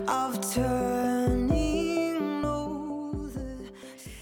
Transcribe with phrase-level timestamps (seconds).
[0.06, 3.36] of turning knows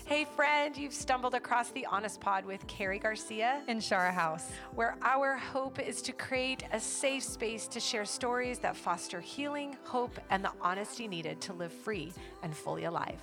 [0.06, 4.51] Hey, friend, you've stumbled across the Honest Pod with Karrie Garcia, and Shara House.
[4.74, 9.76] where our hope is to create a safe space to share stories that foster healing,
[9.85, 13.21] hope, and the honesty needed to live free and fully alive.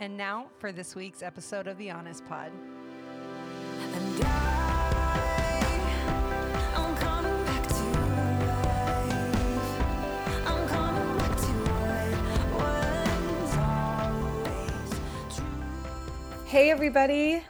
[0.00, 2.50] And now for this week's episode of The Honest Pod.
[16.46, 17.42] Hey, everybody.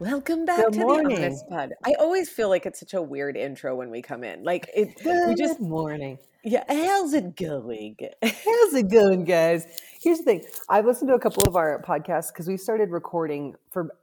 [0.00, 1.16] Welcome back Good to morning.
[1.16, 1.72] the Honest Pod.
[1.84, 4.42] I always feel like it's such a weird intro when we come in.
[4.42, 6.18] Like it, we Good just, morning.
[6.44, 6.64] yeah.
[6.68, 7.96] How's it going?
[8.22, 9.64] How's it going, guys?
[10.02, 10.44] Here's the thing.
[10.68, 13.94] I've listened to a couple of our podcasts because we started recording for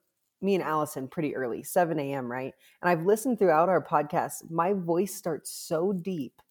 [0.45, 2.53] me and Allison pretty early, 7 a.m., right?
[2.81, 4.49] And I've listened throughout our podcast.
[4.49, 6.41] My voice starts so deep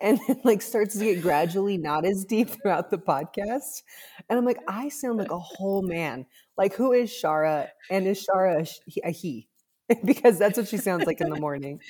[0.02, 3.82] and it like starts to get gradually not as deep throughout the podcast.
[4.30, 6.24] And I'm like, I sound like a whole man.
[6.56, 7.68] Like, who is Shara?
[7.90, 8.66] And is Shara
[9.04, 9.49] a, a he?
[10.04, 11.80] because that's what she sounds like in the morning.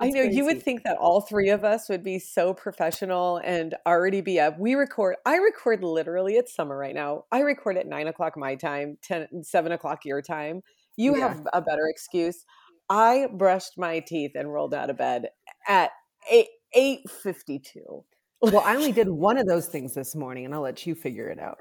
[0.00, 3.38] I It's know you would think that all three of us would be so professional
[3.44, 4.58] and already be up.
[4.58, 7.24] We record, I record literally, it's summer right now.
[7.32, 10.62] I record at nine o'clock my time, 10, 7 o'clock your time.
[10.96, 11.28] You Yeah.
[11.28, 12.44] have a better excuse.
[12.88, 15.30] I brushed my teeth and rolled out of bed
[15.66, 15.90] at
[16.30, 18.04] 8, 8.52.
[18.50, 21.28] Well, I only did one of those things this morning, and I'll let you figure
[21.28, 21.58] it out.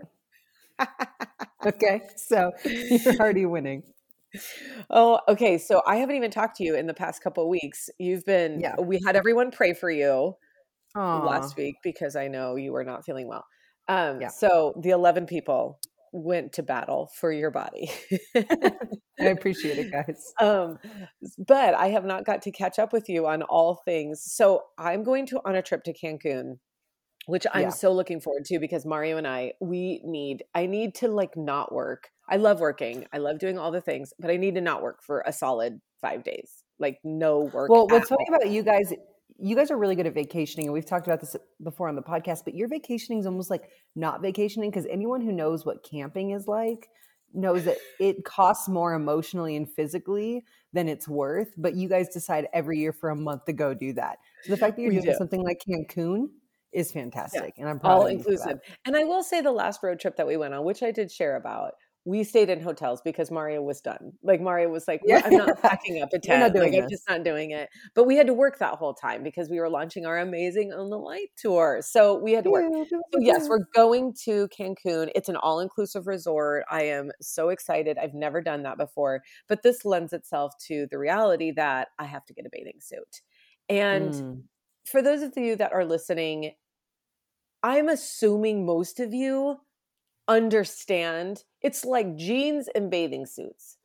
[1.66, 2.52] okay, so
[3.06, 3.84] you're already winning.
[4.90, 5.58] Oh, okay.
[5.58, 7.90] So I haven't even talked to you in the past couple of weeks.
[8.00, 8.76] You've been, Yeah.
[8.80, 10.36] we had everyone pray for you
[10.96, 11.26] Aw.
[11.26, 13.46] last week because I know you were not feeling well.
[13.88, 14.30] Um, Yeah.
[14.30, 15.80] So the 11 people
[16.12, 17.92] went to battle for your body.
[18.36, 20.34] I appreciate it, guys.
[20.40, 20.78] um,
[21.48, 24.24] but I have not got to catch up with you on all things.
[24.24, 26.60] So I'm going to on a trip to Cancun,
[27.26, 27.70] which I'm Yeah.
[27.72, 31.74] so looking forward to because Mario and I, we need, I need to like not
[31.74, 32.10] work.
[32.30, 33.06] I love working.
[33.14, 35.80] I love doing all the things, but I need to not work for a solid
[36.02, 36.64] five days.
[36.80, 37.70] Like no work.
[37.70, 38.36] Well, what's funny all.
[38.36, 38.94] about you guys,
[39.40, 42.02] you guys are really good at vacationing, and we've talked about this before on the
[42.02, 46.32] podcast, but your vacationing is almost like not vacationing because anyone who knows what camping
[46.32, 46.90] is like
[47.34, 51.54] knows that it costs more emotionally and physically than it's worth.
[51.58, 54.18] But you guys decide every year for a month to go do that.
[54.44, 55.18] So the fact that you're We doing do.
[55.18, 56.28] something like Cancun
[56.72, 58.60] is fantastic, and I'm proud all inclusive.
[58.86, 61.12] And I will say the last road trip that we went on, which I did
[61.12, 61.74] share about,
[62.08, 64.14] we stayed in hotels because Mario was done.
[64.24, 65.22] Like Mario was like, Yeah.
[65.26, 66.56] I'm not packing up a tent.
[66.56, 67.70] Like I'm just not doing it.
[67.96, 70.90] But we had to work that whole time because we were launching our amazing on
[70.90, 71.82] the light tour.
[71.82, 72.72] So we had to work.
[73.14, 75.12] So yes, we're going to Cancun.
[75.16, 76.64] It's an all-inclusive resort.
[76.72, 77.98] I am so excited.
[77.98, 82.24] I've never done that before, but this lends itself to the reality that I have
[82.28, 83.22] to get a bathing suit.
[83.68, 84.44] And Mm.
[84.86, 86.54] for those of you that are listening,
[87.64, 89.60] I'm assuming most of you
[90.28, 93.78] understand it's like jeans and bathing suits.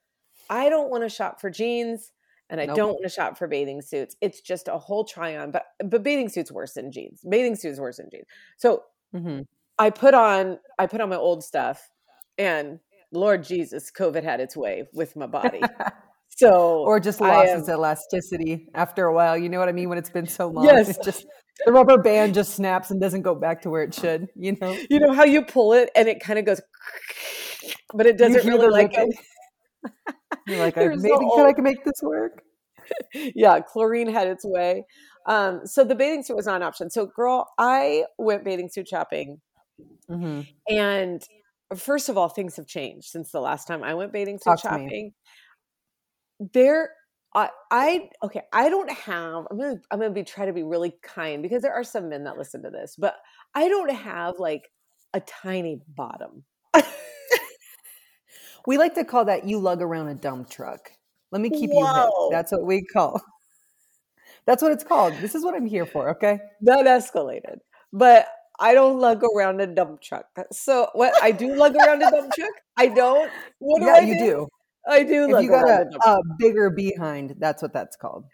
[0.51, 2.13] I don't want to shop for jeans
[2.51, 2.77] and I Nope.
[2.77, 4.17] don't want to shop for bathing suits.
[4.21, 7.23] It's just a whole try on, but but bathing suits worse than jeans.
[7.29, 8.27] Bathing suits worse than jeans.
[8.59, 9.47] So Mhm.
[9.79, 11.91] I put on I put on my old stuff
[12.39, 12.81] and
[13.13, 15.61] Lord Jesus, COVID had its way with my body.
[16.35, 19.37] So or just lost am- its elasticity after a while.
[19.37, 19.91] You know what I mean?
[19.91, 20.89] When it's been so long, Yes.
[20.89, 21.27] it's just
[21.65, 24.29] the rubber band just snaps and doesn't go back to where it should.
[24.35, 26.61] You know, you know how you pull it and it kind of goes
[27.95, 29.15] but it doesn't really like it.
[30.47, 32.43] You're like, I, You're so maybe can I can make this work?
[33.15, 34.85] yeah, chlorine had its way.
[35.27, 36.91] Um, so the bathing suit was not an option.
[36.91, 39.41] So, girl, I went bathing suit shopping,
[40.11, 40.43] Mm-hmm.
[40.69, 41.23] and
[41.77, 44.61] first of all, things have changed since the last time I went bathing suit Talk
[44.61, 45.13] shopping.
[46.53, 46.91] There,
[47.35, 49.47] I, I, okay, I don't have.
[49.51, 52.25] I'm gonna, I'm gonna be try to be really kind because there are some men
[52.25, 53.17] that listen to this, but
[53.55, 54.09] I don't mm-hmm.
[54.09, 54.71] have like
[55.15, 56.45] a tiny bottom.
[58.67, 60.93] We like to call that you lug around a dump truck.
[61.31, 62.29] Let me keep you Whoa.
[62.29, 62.31] hip.
[62.31, 63.21] That's what we call.
[64.47, 65.15] That's what it's called.
[65.21, 66.11] This is what I'm here for.
[66.11, 66.39] Okay.
[66.63, 67.59] that escalated.
[67.93, 68.27] But
[68.61, 70.27] I don't lug around a dump truck.
[70.53, 72.51] So what I do lug around a dump truck?
[72.77, 73.31] I don't.
[73.59, 74.49] What do yeah, I you do.
[74.89, 78.25] I do If you got a, a a bigger behind, that's what that's called.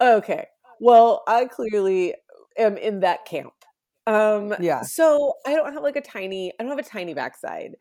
[0.00, 0.46] Okay.
[0.80, 2.14] Well, I clearly
[2.58, 3.52] am in that camp.
[4.06, 4.82] Um Yeah.
[4.82, 7.72] so I don't have like a tiny I don't have a tiny backside.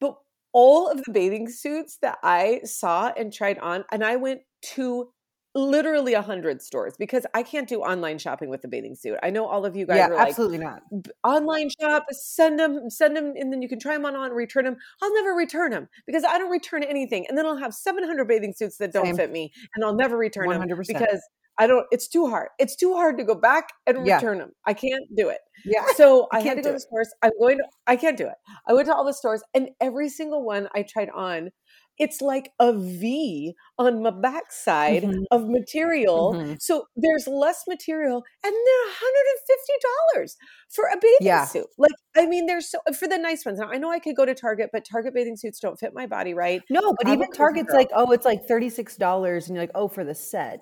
[0.00, 0.16] But
[0.52, 4.42] all of the bathing suits that I saw and tried on and I went
[4.74, 5.10] to
[5.54, 9.18] literally a hundred stores because I can't do online shopping with the bathing suit.
[9.22, 10.82] I know all of you guys Yeah, are like absolutely not.
[11.22, 14.64] Online shop, send them, send them, and then you can try them on, on, return
[14.64, 14.76] them.
[15.02, 18.52] I'll never return them because I don't return anything, and then I'll have 700 bathing
[18.52, 19.16] suits that don't Same.
[19.16, 20.86] fit me, and I'll never return them 100%.
[20.88, 21.20] because
[21.58, 21.86] I don't.
[21.92, 22.48] It's too hard.
[22.58, 24.16] It's too hard to go back and Yeah.
[24.16, 24.52] return them.
[24.66, 25.38] I can't do it.
[25.64, 25.84] Yeah.
[25.94, 27.14] So I I, had can't to do go to stores.
[27.22, 27.64] I'm going to.
[27.86, 28.34] I can't do it.
[28.66, 31.50] I went to all the stores, and every single one I tried on,
[31.98, 35.24] it's like a V on my backside Mhm.
[35.30, 36.34] of material.
[36.34, 36.60] Mhm.
[36.60, 39.72] So there's less material, and they're 150
[40.14, 40.36] dollars
[40.70, 41.44] for a bathing Yeah.
[41.44, 41.66] suit.
[41.78, 43.58] Like, I mean, they're so for the nice ones.
[43.58, 46.06] Now I know I could go to Target, but Target bathing suits don't fit my
[46.06, 46.62] body right.
[46.70, 47.76] No, but I'm even Target's girl.
[47.78, 50.60] like, oh, it's like thirty-six dollars, and you're like, oh, for the set,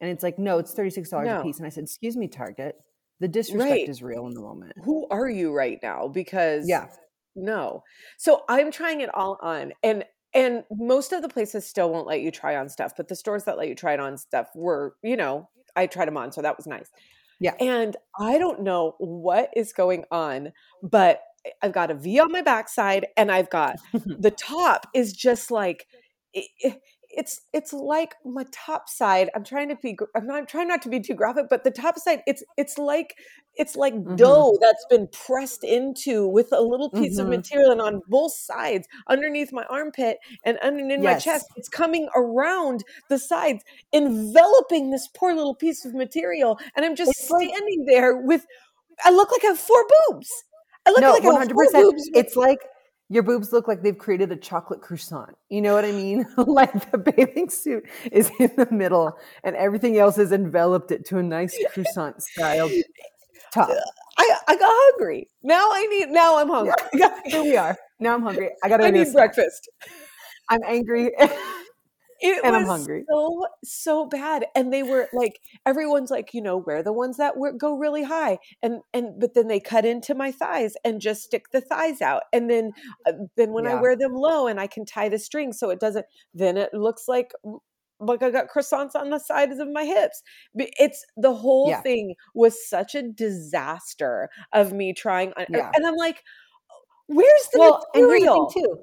[0.00, 1.40] and it's like, no, it's thirty-six dollars No.
[1.40, 1.58] a piece.
[1.58, 2.76] And I said, excuse me, Target,
[3.20, 3.88] the disrespect Right.
[3.88, 4.72] is real in the moment.
[4.84, 6.06] Who are you right now?
[6.08, 6.86] Because Yeah,
[7.34, 7.82] No.
[8.16, 10.04] So I'm trying it all on and
[10.34, 13.44] and most of the places still won't let you try on stuff, but the stores
[13.44, 16.42] that let you try it on stuff were, you know, I tried them on, so
[16.42, 16.90] that was nice.
[17.40, 17.54] Yeah.
[17.60, 20.52] And I don't know what is going on,
[20.82, 21.22] but
[21.62, 25.86] I've got a V on my backside and I've got the top is just like
[26.34, 26.80] it,
[27.10, 29.30] it's it's like my top side.
[29.34, 31.70] I'm trying to be I'm not I'm trying not to be too graphic, but the
[31.70, 33.14] top side it's it's like
[33.54, 34.16] it's like Mhm.
[34.16, 37.30] dough that's been pressed into with a little piece of Mhm.
[37.30, 42.84] material and on both sides underneath my armpit and underneath my chest it's coming around
[43.08, 47.84] the sides enveloping this poor little piece of material and i'm just It's like- standing
[47.86, 48.46] there with
[49.04, 50.30] i look like i have four boobs
[50.86, 51.84] i look no, like I one have hundred four percent.
[51.84, 52.60] boobs It's like
[53.08, 55.36] your boobs look like they've created a chocolate croissant.
[55.48, 56.26] You know what I mean?
[56.36, 61.18] like the bathing suit is in the middle, and everything else has enveloped it to
[61.18, 62.70] a nice croissant style
[63.52, 63.70] top.
[64.18, 66.72] I, I got hungry now i need now i'm hungry
[67.24, 67.78] Here we are.
[68.00, 68.50] Now I'm hungry.
[68.64, 69.68] I gotta i need breakfast
[70.48, 71.10] I'm angry.
[72.20, 73.06] It And I'm was hungry.
[73.08, 77.36] so so bad, and they were like, everyone's like, you know, wear the ones that
[77.36, 81.22] were, go really high, and and but then they cut into my thighs and just
[81.22, 82.72] stick the thighs out, and then
[83.06, 85.80] uh, then when I wear them low and I can tie the string so it
[85.80, 87.32] doesn't, then it looks like
[88.00, 90.22] like I got croissants on the sides of my hips.
[90.54, 91.82] But It's the whole Yeah.
[91.82, 95.70] thing was such a disaster of me trying, on, Yeah.
[95.74, 96.22] and I'm like,
[97.08, 98.34] where's the well, and here's the material?
[98.54, 98.78] thing too.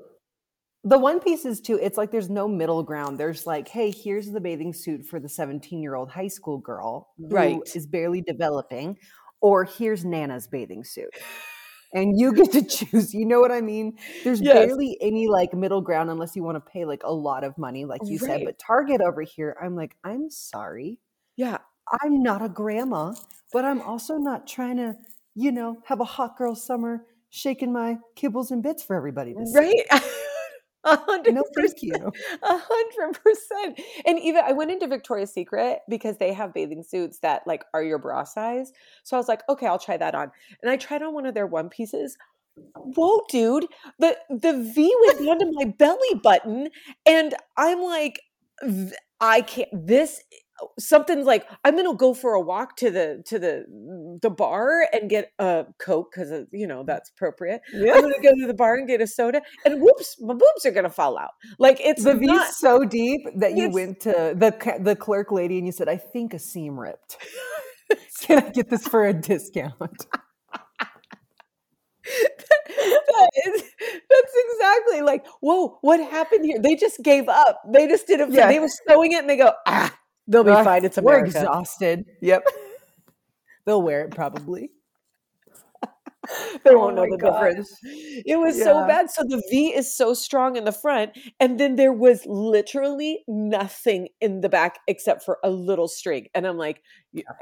[0.88, 1.80] The one piece is too.
[1.82, 3.20] It's like there's no middle ground.
[3.20, 7.10] There's like, hey, here's the bathing suit for the 17 year old high school girl
[7.18, 7.76] who Right.
[7.76, 8.98] is barely developing,
[9.42, 11.10] or here's Nana's bathing suit,
[11.94, 13.14] and you get to choose.
[13.16, 13.98] You know what I mean?
[14.24, 14.68] There's Yes.
[14.68, 17.86] barely any like middle ground unless you want to pay like a lot of money,
[17.86, 18.44] like you said.
[18.44, 21.00] But Target over here, I'm like, I'm sorry,
[21.36, 21.58] Yeah,
[22.04, 23.14] I'm not a grandma,
[23.52, 24.96] but I'm also not trying to,
[25.34, 29.84] you know, have a hot girl summer shaking my kibbles and bits for everybody right.
[30.86, 31.82] A hundred No, thank percent.
[31.82, 32.12] you.
[32.44, 33.80] A hundred percent.
[34.06, 37.84] And even I went into Victoria's Secret because they have bathing suits that like are
[37.84, 38.72] your bra size.
[39.04, 40.32] So I was like, okay, I'll try that on.
[40.62, 42.18] And I tried on one of their one pieces.
[42.76, 43.66] Whoa, dude.
[44.00, 46.70] The the V went down to my belly button.
[47.06, 48.22] And I'm like,
[49.20, 50.22] I can't this
[50.80, 55.10] something's like I'm gonna go for a walk to the to the the bar and
[55.10, 57.62] get a coke because you know that's appropriate.
[57.74, 60.72] I'm gonna go to the bar and get a soda, and whoops, my boobs are
[60.72, 61.32] gonna fall out.
[61.60, 65.66] Like it's The V's so deep that you went to the the clerk lady and
[65.66, 67.18] you said, "I think a seam ripped.
[68.22, 69.74] Can I get this for a discount?"
[72.06, 73.64] that is,
[74.10, 76.60] that's exactly like, whoa, what happened here?
[76.60, 77.62] They just gave up.
[77.72, 78.34] They just didn't.
[78.34, 78.48] Yeah.
[78.48, 79.96] They were sewing it, and they go, ah,
[80.28, 80.86] they'll be Uh, fine.
[80.86, 81.22] It's America.
[81.22, 82.06] We're exhausted.
[82.22, 82.44] Yep.
[83.66, 84.72] They'll wear it probably.
[86.64, 87.70] They Oh won't know the difference.
[87.84, 89.12] It was so bad.
[89.12, 94.08] So the V is so strong in the front, and then there was literally nothing
[94.22, 96.28] in the back except for a little string.
[96.34, 96.82] And I'm like,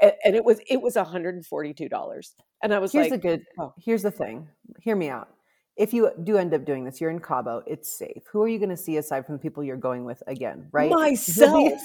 [0.02, 2.34] and, and it was it was $142.
[2.62, 3.42] And I was Here's like, the good.
[3.58, 3.72] oh.
[3.82, 4.48] Here's the thing.
[4.82, 5.28] Hear me out.
[5.76, 7.62] If you do end up doing this, you're in Cabo.
[7.66, 8.22] It's safe.
[8.32, 10.68] Who are you going to see aside from the people you're going with again?
[10.72, 10.90] Right?
[10.90, 11.80] Myself.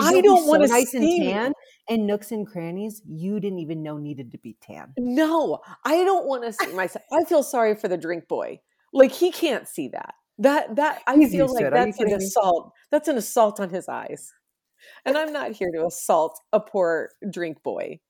[0.00, 1.52] I don't so wanna nice see- and tan
[1.88, 4.92] and nooks and crannies you didn't even know needed to be tan.
[4.98, 7.04] No, I don't want to see myself.
[7.12, 8.60] I feel sorry for the drink boy.
[8.92, 10.14] Like he can't see that.
[10.38, 11.70] That that I He's feel like.
[11.70, 12.24] That's an kidding me?
[12.24, 12.72] assault.
[12.90, 14.32] That's an assault on his eyes.
[15.04, 18.00] And I'm not here to assault a poor drink boy.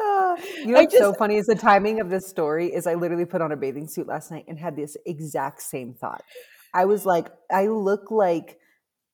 [0.00, 3.26] Ah, you know what's so funny is the timing of this story is I literally
[3.26, 6.22] put on a bathing suit last night and had this exact same thought.
[6.72, 8.59] I was like, I look like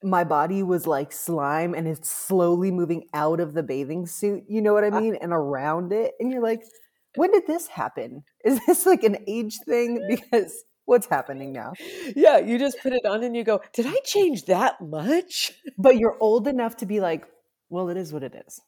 [0.07, 4.45] my body was like slime and it's slowly moving out of the bathing suit.
[4.49, 5.17] You know what I Uh mean?
[5.21, 6.15] And around it.
[6.21, 6.63] And you're like,
[7.17, 8.25] when did this happen?
[8.45, 10.01] Is this like an age thing?
[10.09, 11.73] Because What's happening now?
[12.15, 15.53] Yeah, you just put it on and you go, Did I change that much?
[15.77, 17.27] But you're old enough to be like,
[17.69, 18.61] well, it is what it is.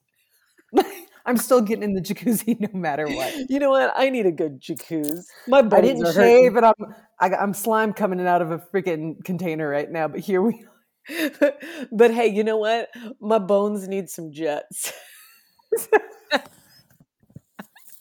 [1.24, 3.32] I'm still getting in the jacuzzi no matter what.
[3.50, 3.92] You know what?
[3.94, 5.20] I need a good jacuzzi.
[5.46, 6.74] My I didn't are shave, and I'm
[7.20, 10.08] I, got- I'm slime coming out of a freaking container right now.
[10.08, 10.68] But here we hurting.
[11.92, 12.88] but hey, you know what?
[13.20, 14.92] My bones need some jets.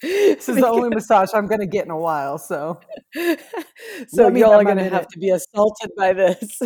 [0.00, 2.38] This is the only massage I'm going to get in a while.
[2.38, 2.80] So
[4.08, 6.62] so y'all are going to have to be assaulted by this.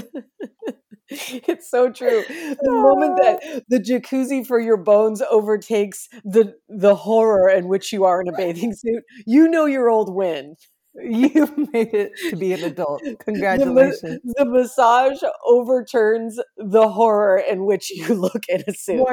[1.08, 2.24] it's so true.
[2.28, 3.60] The moment that ah.
[3.68, 8.36] the jacuzzi for your bones overtakes the the horror in which you are in a
[8.36, 10.56] bathing suit, you know your old win.
[10.94, 13.02] You made it to be an adult.
[13.20, 14.20] Congratulations.
[14.24, 19.06] the massage overturns the horror in which you look in a suit.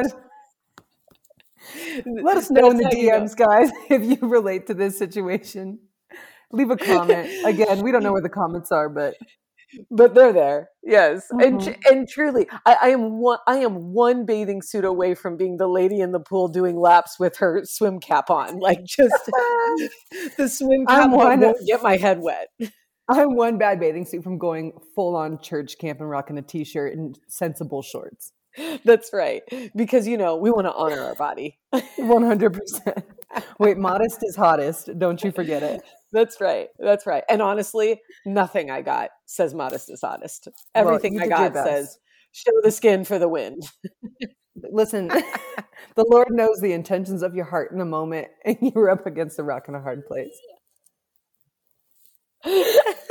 [2.06, 3.20] Let us know in the That's you know.
[3.20, 5.80] DMs, guys, if you relate to this situation.
[6.52, 7.30] Leave a comment.
[7.46, 9.16] Again, we don't know where the comments are, but
[9.92, 10.70] but they're there.
[10.84, 11.64] Yes, and Mhm.
[11.64, 13.40] tr- and truly, I, I am one.
[13.48, 17.20] I am one bathing suit away from being the lady in the pool doing laps
[17.20, 18.60] with her swim cap on.
[18.60, 19.14] Like just
[20.38, 22.48] the swim I'm cap one- won't get my head wet.
[23.12, 26.64] I'm one bad bathing suit from going full on church camp and rocking a t
[26.64, 28.34] shirt and sensible shorts.
[28.86, 29.44] That's right,
[29.76, 31.60] because you know we want to honor our body.
[31.74, 33.04] 100%.
[33.60, 34.90] Wait, modest is hottest.
[34.98, 35.82] Don't you forget it.
[36.12, 36.68] That's right.
[36.80, 37.24] That's right.
[37.30, 40.48] And honestly, nothing I got says modest is honest.
[40.74, 42.00] Everything you I got says
[42.32, 43.64] show the skin for the wind.
[44.56, 45.08] Listen,
[45.96, 49.06] the Lord knows the intentions of your heart in a moment, and you were up
[49.06, 50.38] against a rock and a hard place.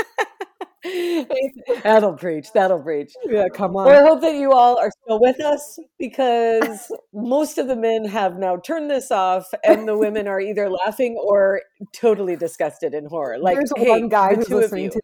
[1.82, 2.52] That'll preach.
[2.52, 3.12] That'll preach.
[3.24, 3.86] Yeah, come on.
[3.86, 8.04] Well, I hope that you all are still with us because most of the men
[8.04, 13.06] have now turned this off, and the women are either laughing or totally disgusted in
[13.06, 13.38] horror.
[13.38, 15.00] Like, there's hey, one guy the who's listening to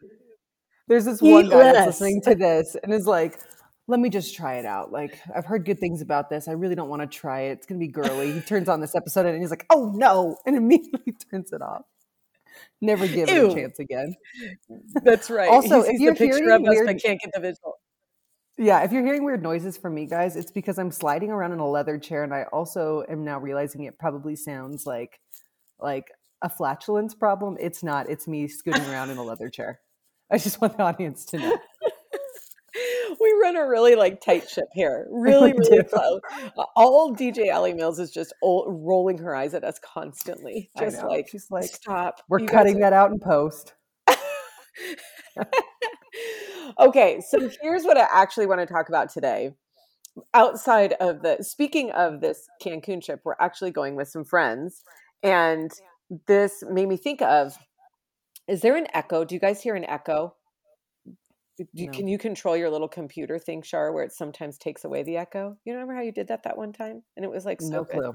[0.88, 1.74] there's this one guy less.
[1.74, 3.38] that's listening to this and is like
[3.86, 6.74] let me just try it out like i've heard good things about this i really
[6.74, 9.40] don't want to try it it's gonna be girly he turns on this episode and
[9.40, 11.82] he's like oh no and immediately turns it off
[12.84, 14.14] never give it a chance again.
[15.02, 15.48] That's right.
[15.48, 17.74] Also, if you're the picture hearing of us weird- but can't get the visual.
[18.58, 21.58] yeah if you're hearing weird noises from me guys it's because i'm sliding around in
[21.58, 25.18] a leather chair and i also am now realizing it probably sounds like
[25.80, 26.06] like
[26.42, 27.56] a flatulence problem.
[27.58, 28.10] It's not.
[28.10, 29.80] It's me scooting around in a leather chair.
[30.30, 31.56] I just want the audience to know
[33.21, 36.21] we run a really like tight ship here, really, really close.
[36.76, 41.28] All DJ Allie Mills is just o- rolling her eyes at us constantly, just like,
[41.28, 42.21] She's like, stop.
[42.28, 43.75] we're you cutting are- that out in post
[46.78, 49.54] okay, so here's what I actually want to talk about today.
[50.33, 54.83] Outside of the speaking of this Cancun trip, we're actually going with some friends,
[55.23, 55.73] and
[56.28, 57.56] this made me think of:
[58.47, 59.25] Is there an echo?
[59.25, 60.35] Do you guys hear an echo?
[61.56, 61.92] Do No.
[61.92, 65.56] Can you control your little computer thing, Shar, where it sometimes takes away the echo?
[65.64, 67.84] You remember how you did that that one time, and it was like so no
[67.84, 67.92] good.
[67.92, 68.14] clue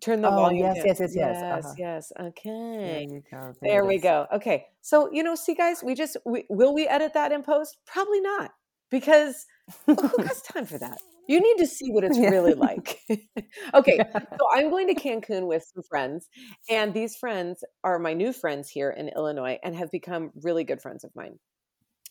[0.00, 0.64] Turn the Oh, volume.
[0.64, 0.86] yes, down.
[0.86, 1.74] yes, yes, yes, yes, uh-huh.
[1.76, 2.12] yes.
[2.18, 3.22] Okay.
[3.30, 3.52] go.
[3.62, 4.02] There it we is.
[4.02, 4.26] go.
[4.32, 4.66] Okay.
[4.80, 7.76] So, you know, see, guys, we just, we, will we edit that in post?
[7.86, 8.50] Probably not
[8.90, 9.44] because
[9.86, 10.98] who has time for that?
[11.28, 12.30] You need to see what it's Yeah.
[12.30, 12.98] really like.
[13.74, 13.98] okay.
[13.98, 16.28] So, I'm going to Cancun with some friends,
[16.70, 20.80] and these friends are my new friends here in Illinois and have become really good
[20.80, 21.38] friends of mine.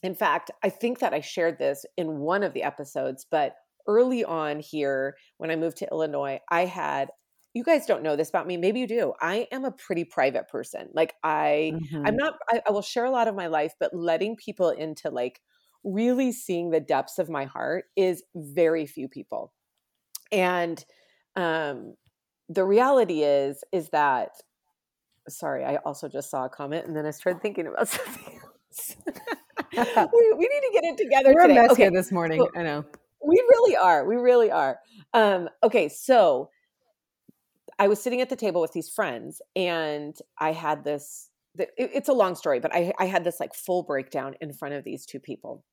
[0.04, 3.56] In fact, I think that I shared this in one of the episodes, but
[3.88, 7.10] early on here, when I moved to Illinois, I had,
[7.54, 8.56] you guys don't know this about me.
[8.58, 9.14] Maybe you do.
[9.22, 10.90] I am a pretty private person.
[10.94, 12.06] Like, I, Mhm.
[12.06, 15.10] I'm not, I, I will share a lot of my life, but letting people into
[15.10, 15.42] like
[15.84, 19.54] really seeing the depths of my heart is very few people.
[20.32, 20.84] And
[21.36, 21.96] um,
[22.50, 24.32] the reality is, is that,
[25.28, 28.96] sorry, I also just saw a comment and then I started thinking about something else.
[30.14, 32.40] we, we need to get it together We're a mess Okay, here this morning.
[32.40, 32.86] so- I know.
[33.26, 34.06] we really are.
[34.06, 34.80] We really are.
[35.14, 36.50] Um, okay, so
[37.78, 41.30] I was sitting at the table with these friends, and I had this.
[41.58, 44.74] it- It's a long story, but I, I had this like full breakdown in front
[44.76, 45.64] of these two people,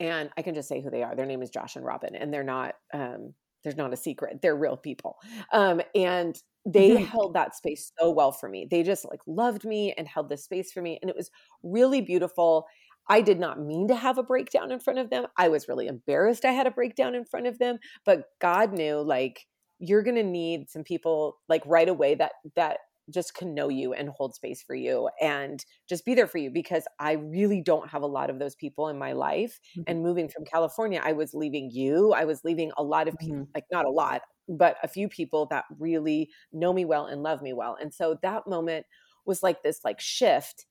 [0.00, 1.14] and I can just say who they are.
[1.16, 2.74] Their name is Josh and Robin, and they're not.
[2.92, 4.42] Um, there's not a secret.
[4.42, 5.16] They're real people,
[5.52, 7.06] um, and they Mhm.
[7.06, 8.66] held that space so well for me.
[8.70, 11.30] They just like loved me and held this space for me, and it was
[11.62, 12.66] really beautiful.
[13.08, 15.26] I did not mean to have a breakdown in front of them.
[15.36, 19.00] I was really embarrassed I had a breakdown in front of them, but God knew
[19.00, 19.46] like
[19.78, 22.78] you're going to need some people like right away that that
[23.10, 26.50] just can know you and hold space for you and just be there for you
[26.50, 29.60] because I really don't have a lot of those people in my life.
[29.74, 29.84] Mhm.
[29.86, 32.12] And moving from California, I was leaving you.
[32.14, 33.54] I was leaving a lot of people, Mhm.
[33.54, 37.42] like not a lot, but a few people that really know me well and love
[37.42, 37.76] me well.
[37.78, 38.86] And so that moment
[39.26, 40.66] was like this like shift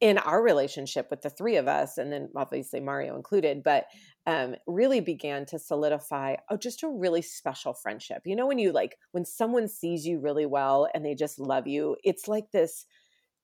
[0.00, 3.86] in our relationship with the three of us, and then obviously Mario included, but
[4.26, 8.22] um, really began to solidify oh, just a really special friendship.
[8.26, 11.66] You know, when you like when someone sees you really well and they just love
[11.66, 12.86] you, it's like this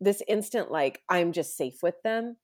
[0.00, 2.36] this instant like I'm just safe with them.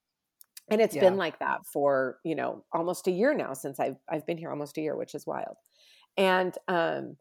[0.69, 0.97] And it's Yeah.
[0.97, 4.51] been like that for, you know, almost a year now since I've I've been here
[4.51, 5.57] almost a year, which is wild.
[6.17, 7.19] And um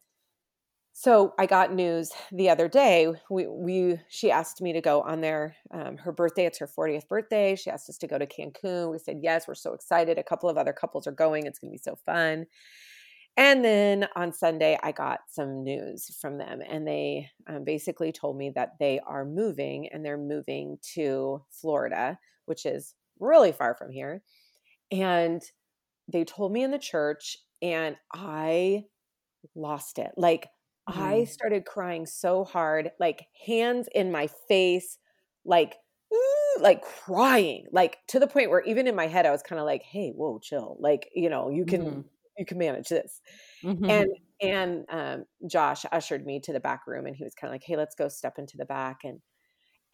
[0.98, 3.14] so I got news the other day.
[3.30, 6.46] We we she asked me to go on their um, her birthday.
[6.46, 7.58] It's her 40th birthday.
[7.58, 8.94] She asked us to go to Cancun.
[8.94, 9.46] We said yes.
[9.46, 10.18] We're so excited.
[10.18, 11.48] A couple of other couples are going.
[11.48, 12.46] It's going to be so fun.
[13.36, 18.38] And then on Sunday, I got some news from them, and they um, basically told
[18.38, 23.92] me that they are moving, and they're moving to Florida, which is really far from
[23.92, 24.24] here.
[24.94, 25.42] And
[26.08, 28.86] they told me in the church, and I
[29.56, 30.12] lost it.
[30.16, 30.48] Like
[30.88, 31.26] I Mhm.
[31.26, 35.00] started crying so hard, like hands in my face,
[35.46, 35.78] like
[36.60, 39.66] like crying, like to the point where even in my head I was kind of
[39.66, 40.78] like, "Hey, whoa, chill.
[40.80, 42.10] Like, you know, you can Mhm.
[42.38, 43.22] you can manage this."
[43.62, 43.90] Mhm.
[43.90, 44.10] And
[44.42, 47.64] and um Josh ushered me to the back room and he was kind of like,
[47.66, 49.22] "Hey, let's go step into the back." And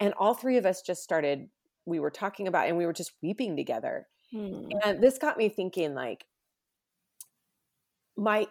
[0.00, 1.50] and all three of us just started
[1.86, 4.08] we were talking about and we were just weeping together.
[4.32, 4.82] Mm.
[4.84, 6.26] And this got me thinking like
[8.16, 8.46] my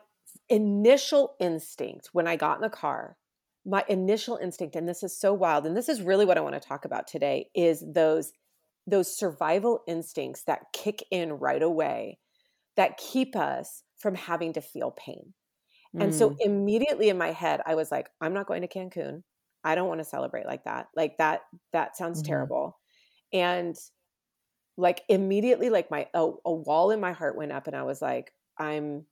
[0.50, 3.18] initial instinct when I got in the car,
[3.66, 6.56] my initial instinct, and this is so wild, and this is really what I want
[6.56, 8.34] to talk about today, is those
[8.88, 12.20] those survival instincts that kick in right away
[12.78, 15.34] that keep us from having to feel pain.
[16.00, 16.42] And so Mm.
[16.42, 19.24] immediately in my head, I was like, I'm not going to Cancun.
[19.64, 20.88] I don't want to celebrate like that.
[20.96, 21.42] Like that,
[21.74, 22.22] that sounds Mhm.
[22.22, 22.80] terrible.
[23.34, 23.76] And
[24.78, 28.02] like immediately, like my a, a wall in my heart went up, and I was
[28.02, 29.06] like, I'm,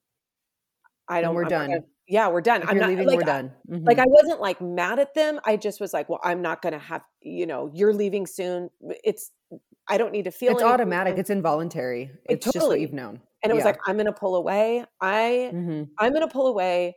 [1.10, 1.36] I don't.
[1.36, 1.70] we're I'm done.
[1.70, 2.64] gonna- yeah, we're done.
[2.64, 3.52] if I'm you're not leaving, like we're done.
[3.68, 4.02] like Mhm.
[4.02, 5.40] I wasn't like mad at them.
[5.46, 7.04] I just was like, well, I'm not going to have.
[7.22, 8.70] You know, you're leaving soon.
[9.04, 9.32] It's.
[9.88, 10.52] I don't need to feel.
[10.54, 10.74] it's anything.
[10.74, 11.18] automatic.
[11.18, 12.12] It's involuntary.
[12.28, 13.22] It's just what you've known.
[13.44, 13.68] and it was yeah.
[13.72, 14.86] like, I'm going to pull away.
[15.02, 15.90] I Mhm.
[15.98, 16.96] I'm going to pull away.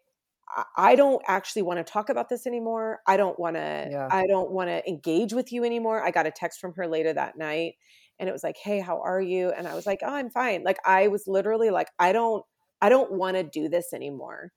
[0.49, 3.01] I- I don't actually want to talk about this anymore.
[3.07, 3.89] I don't want to.
[3.91, 4.09] Yeah.
[4.11, 6.03] I don't want to engage with you anymore.
[6.03, 7.75] I got a text from her later that night,
[8.19, 10.63] and it was like, "Hey, how are you?" And I was like, "Oh, I'm fine."
[10.65, 12.45] Like I was literally like, "I don't.
[12.83, 14.53] I don't want to do this anymore,"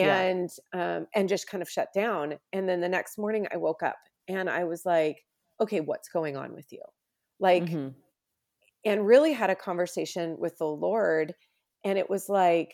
[0.00, 0.24] Yeah.
[0.24, 2.38] and um, and just kind of shut down.
[2.52, 5.24] And then the next morning, I woke up and I was like,
[5.60, 6.82] "Okay, what's going on with you?"
[7.40, 7.94] Like Mhm.
[8.84, 11.34] and really had a conversation with the Lord.
[11.84, 12.72] And it was like,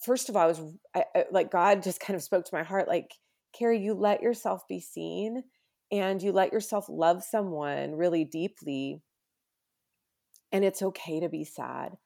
[0.00, 0.60] first of all, I was
[0.94, 3.10] I, I, like, God just kind of spoke to my heart, like,
[3.58, 5.44] Karrie, you let yourself be seen
[5.92, 9.02] and you let yourself love someone really deeply.
[10.52, 11.98] And it's okay to be sad.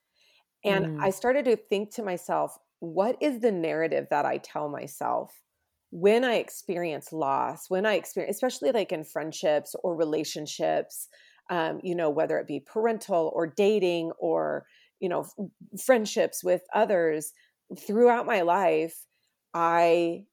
[0.64, 1.02] And Mm.
[1.02, 5.42] I started to think to myself, what is the narrative that I tell myself
[5.90, 11.08] when I experience loss, when I experience, especially like in friendships or relationships,
[11.50, 14.66] um, you know, whether it be parental or dating or,
[15.00, 17.32] you know, f- friendships with others
[17.78, 19.06] throughout my life,
[19.54, 20.26] I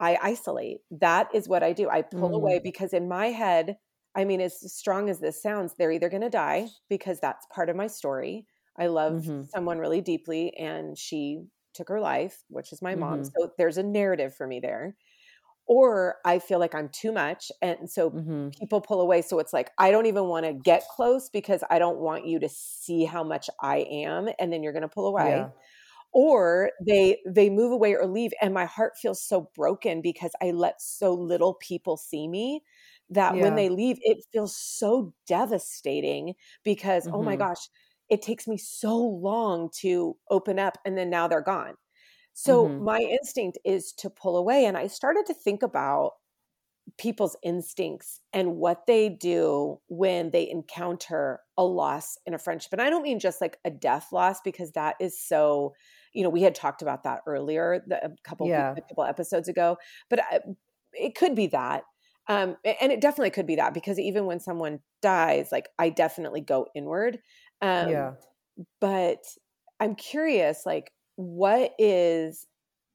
[0.00, 0.80] I isolate.
[0.90, 1.88] That is what I do.
[1.88, 2.34] I pull Mm.
[2.34, 3.78] away because in my head,
[4.14, 7.68] I mean, as strong as this sounds, they're either going to die because that's part
[7.70, 8.46] of my story.
[8.78, 9.52] I love Mhm.
[9.54, 13.22] someone really deeply and she took her life, which is my mom.
[13.22, 13.34] Mhm.
[13.36, 14.96] So there's a narrative for me there.
[15.66, 17.52] Or I feel like I'm too much.
[17.62, 18.52] And so Mhm.
[18.58, 19.22] people pull away.
[19.22, 22.38] So it's like, I don't even want to get close because I don't want you
[22.40, 24.28] to see how much I am.
[24.38, 25.52] And then you're going to pull away Yeah.
[26.12, 30.50] or they they move away or leave and my heart feels so broken because i
[30.50, 32.62] let so little people see me
[33.10, 37.36] that when they leave it feels so devastating because oh my Mhm.
[37.36, 37.68] gosh
[38.12, 41.76] it takes me so long to open up and then now they're gone
[42.34, 42.84] so Mhm.
[42.84, 46.12] my instinct is to pull away and i started to think about
[46.98, 52.72] people's instincts and what they do when they encounter a loss in a friendship.
[52.72, 55.74] And I don't mean just like a death loss because that is so,
[56.12, 58.76] you know, we had talked about that earlier the, a couple Yeah.
[58.76, 59.78] a couple episodes ago,
[60.10, 60.40] but I,
[60.92, 61.84] it could be that.
[62.28, 66.40] Um, and it definitely could be that because even when someone dies, like I definitely
[66.40, 67.20] go inward.
[67.62, 68.12] Um, yeah.
[68.80, 69.24] but
[69.80, 72.46] I'm curious, like, what is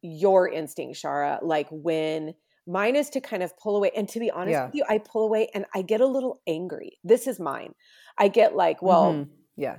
[0.01, 1.39] your instinct, Shara?
[1.41, 2.33] Like when
[2.67, 3.91] mine is to kind of pull away.
[3.95, 4.65] And to be honest Yeah.
[4.65, 6.99] with you, I pull away and I get a little angry.
[7.03, 7.73] This is mine.
[8.17, 9.29] I get like, well, Mhm.
[9.55, 9.77] yeah.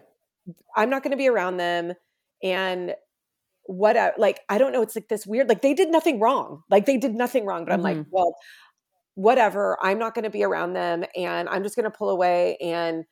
[0.74, 1.92] I'm not going to be around them.
[2.42, 2.94] And
[3.64, 4.80] what, I, like, I don't know.
[4.80, 6.62] It's like this weird, like they did nothing wrong.
[6.70, 7.66] Like they did nothing wrong.
[7.66, 8.06] But I'm like, Mhm.
[8.10, 8.34] well,
[9.14, 9.76] whatever.
[9.82, 13.04] I'm not going to be around them and I'm just going to pull away and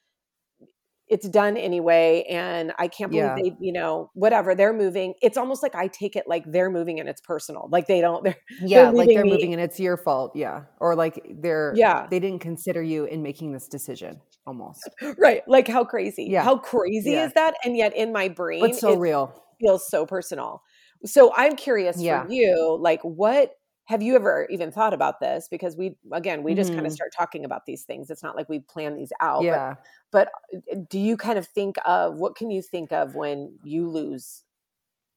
[1.09, 2.25] it's done anyway.
[2.29, 3.35] And I can't believe Yeah.
[3.37, 5.15] they, you know, whatever they're moving.
[5.23, 7.69] It's almost like I take it like they're moving and it's personal.
[7.71, 10.33] Like they don't, they're, Yeah, like they're me- moving and it's your fault.
[10.35, 10.63] Yeah.
[10.81, 12.07] Or like they're Yeah.
[12.11, 14.21] they didn't consider you in making this decision.
[14.47, 14.89] almost.
[15.19, 15.43] right.
[15.49, 16.25] Like how crazy.
[16.31, 16.43] Yeah.
[16.45, 17.27] How crazy Yeah.
[17.27, 17.55] is that?
[17.65, 19.33] And yet in my brain, But so it real.
[19.61, 20.63] feels so personal.
[21.05, 22.25] So I'm curious Yeah.
[22.25, 23.53] for you, like what
[23.87, 25.49] have you ever even thought about this?
[25.49, 28.11] Because we again, we just kind of start talking about these things.
[28.11, 29.49] It's not like we plan these out.
[29.51, 29.77] but Yeah.
[30.13, 33.89] but uh, do you kind of think of what can you think of when you
[33.89, 34.45] lose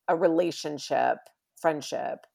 [0.08, 1.18] a relationship
[1.58, 2.26] friendship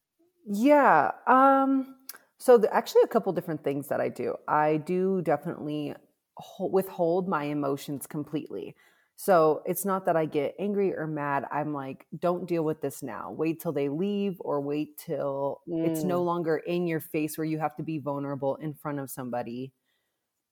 [0.47, 1.13] Yeah.
[1.27, 1.97] Um
[2.39, 4.35] so the, actually a couple different things that I do.
[4.49, 5.95] I do definitely
[6.37, 8.77] hol- withhold my emotions completely.
[9.17, 11.47] So it's not that I get angry or mad.
[11.51, 13.31] I'm like, don't deal with this now.
[13.31, 16.25] Wait till they leave or wait till it's no Mm.
[16.25, 19.73] longer in your face where you have to be vulnerable in front of somebody.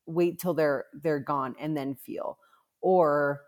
[0.07, 2.39] Wait till they're they're gone and then feel.
[2.81, 3.43] Or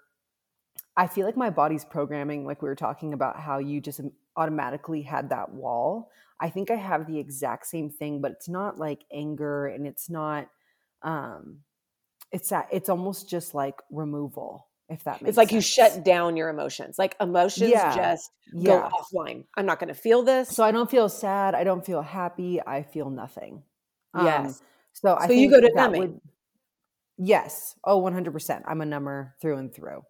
[0.96, 4.00] I feel like my body's programming, like we were talking about how you just
[4.36, 6.10] automatically had that wall.
[6.40, 10.08] I think I have the exact same thing, but it's not like anger and it's
[10.10, 10.48] not
[11.02, 11.60] um
[12.32, 16.36] it's that it's almost just like removal, if that makes it's like you shut down
[16.36, 17.94] your emotions like emotions Yeah.
[17.96, 18.88] just Yeah.
[18.90, 21.84] go offline i'm not going to feel this So I don't feel sad, I don't
[21.84, 23.62] feel happy, I feel nothing.
[24.12, 26.00] Um, yes so I So you go to that numbing.
[26.00, 26.20] would-
[27.16, 27.76] yes.
[27.84, 28.62] Oh, 100%.
[28.66, 30.02] I'm a number through and through.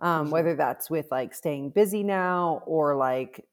[0.00, 0.30] Um, Mhm.
[0.30, 3.44] Whether that's with like staying busy now or like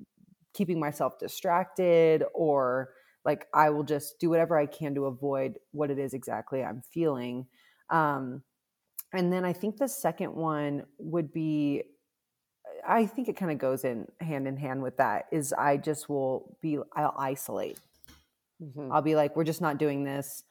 [0.54, 2.94] keeping myself distracted or
[3.26, 6.82] like I will just do whatever I can to avoid what it is exactly I'm
[6.92, 7.48] feeling.
[7.90, 8.44] Um,
[9.14, 11.84] and then I think the second one would be
[12.88, 16.10] I think it kind of goes in hand in hand with that is I just
[16.10, 17.80] will be I'll isolate.
[18.62, 18.90] Mhm.
[18.92, 20.44] I'll be like, we're just not doing this.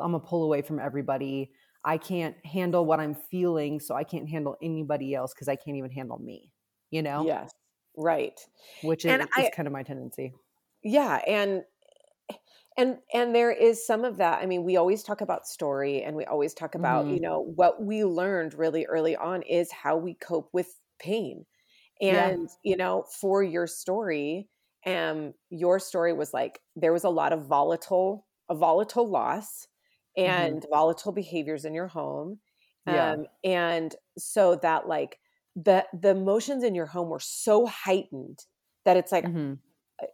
[0.00, 1.52] I'm gonna pull away from everybody.
[1.84, 5.76] I can't handle what I'm feeling, so I can't handle anybody else because I can't
[5.76, 6.50] even handle me.
[6.90, 7.50] You know, yes
[7.96, 8.40] right
[8.82, 10.32] which is, And is kind of my tendency.
[10.82, 11.64] yeah and
[12.76, 16.16] and and there is some of that i mean we always talk about story and
[16.16, 17.20] we always talk about you Mhm.
[17.20, 21.44] know what we learned really early on is how we cope with pain
[22.06, 22.30] Yeah.
[22.30, 24.48] and you know for your story
[24.86, 29.68] um your story was like there was a lot of volatile a volatile loss
[30.16, 32.40] and volatile behaviors in your home
[32.86, 33.16] Yeah.
[33.16, 35.18] um and so that like
[35.56, 38.46] the the emotions in your home were so heightened
[38.84, 39.58] that it's like Mhm.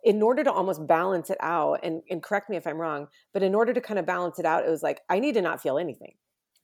[0.04, 3.42] In order to almost balance it out and, and correct me if i'm wrong but
[3.42, 5.60] in order to kind of balance it out it was like i need to not
[5.62, 6.14] feel anything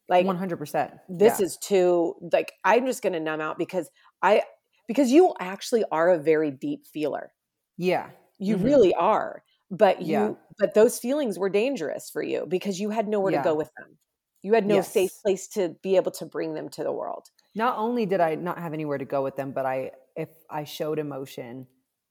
[0.09, 0.99] like 100%.
[1.09, 1.45] this yeah.
[1.47, 3.91] is too like i'm just going to numb out because
[4.23, 4.43] i
[4.89, 7.33] because you actually are a very deep feeler
[7.77, 8.11] yeah.
[8.39, 8.65] you Mhm.
[8.65, 10.33] really are but you Yeah.
[10.59, 13.43] but those feelings were dangerous for you because you had nowhere Yeah.
[13.43, 13.99] to go with them
[14.43, 17.77] you had no safe place to be able to bring them to the world Not
[17.79, 20.99] only did I not have anywhere to go with them, but I if I showed
[20.99, 21.67] emotion,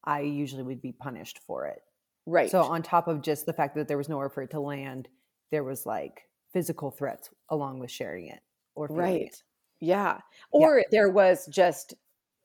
[0.06, 1.82] I usually would be punished for it.
[2.26, 4.60] right So on top of just the fact that there was nowhere for it to
[4.60, 5.10] land,
[5.52, 8.42] there was like physical threats along with sharing it
[8.76, 9.44] or right it.
[9.80, 10.22] yeah
[10.56, 10.70] Yeah.
[10.72, 11.94] or there was just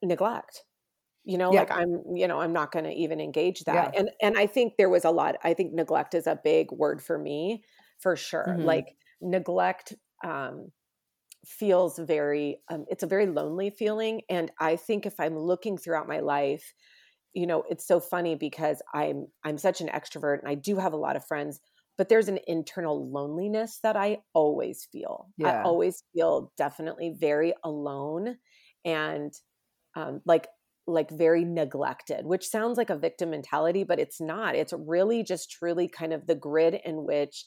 [0.03, 0.65] neglect
[1.25, 1.61] you know Yeah.
[1.61, 3.93] like i'm you know i'm not going to even engage that Yeah.
[3.97, 7.03] and and i think there was a lot i think neglect is a big word
[7.03, 7.65] for me
[7.99, 8.63] for sure Mhm.
[8.63, 9.95] like neglect
[10.25, 10.73] um
[11.47, 16.09] feels very um, it's a very lonely feeling and i think if i'm looking throughout
[16.09, 16.75] my life
[17.35, 20.93] you know it's so funny because i'm i'm such an extrovert and i do have
[20.93, 21.61] a lot of friends
[21.99, 28.37] but there's an internal loneliness that i always feel i always feel definitely very alone
[28.85, 29.33] and
[29.97, 30.49] um, like
[30.87, 35.51] like very neglected which sounds like a victim mentality but it's not it's really just
[35.51, 37.47] truly kind of the grid in which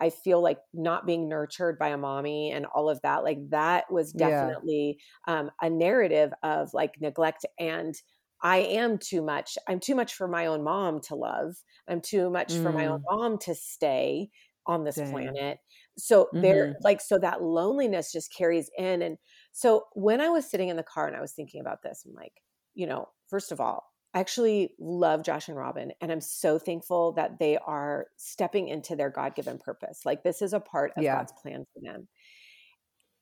[0.00, 3.90] I- feel like not being nurtured by a mommy and all of that, like that
[3.92, 4.52] was Yeah.
[4.52, 7.46] definitely um, a narrative of like neglect.
[7.60, 7.94] And
[8.42, 9.56] I am too much.
[9.68, 11.56] I'm too much for my own mom to love.
[11.88, 14.30] I'm too much for my own mom to stay
[14.66, 15.40] on this Dang.
[15.40, 15.58] planet.
[15.96, 16.84] So there, Mhm.
[16.84, 19.02] like, so that loneliness just carries in.
[19.02, 19.18] And
[19.52, 22.12] so when I was sitting in the car and I was thinking about this, I'm
[22.14, 22.42] like,
[22.74, 27.12] you know, first of all, I actually love Josh and Robin, and I'm so thankful
[27.12, 30.06] that they are stepping into their God given purpose.
[30.06, 31.10] Like, this is a part of Yeah.
[31.10, 32.08] God's plan for them.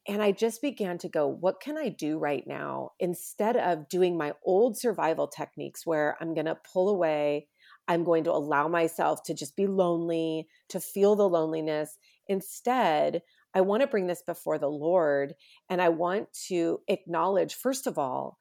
[0.08, 4.16] And I just began to go, what can I do right now instead of doing
[4.16, 7.48] my old survival techniques where I'm going to pull away?
[7.88, 11.98] I'm going to allow myself to just be lonely, to feel the loneliness.
[12.28, 13.22] Instead,
[13.54, 15.34] I want to bring this before the Lord
[15.68, 18.38] and I want to acknowledge, first of all,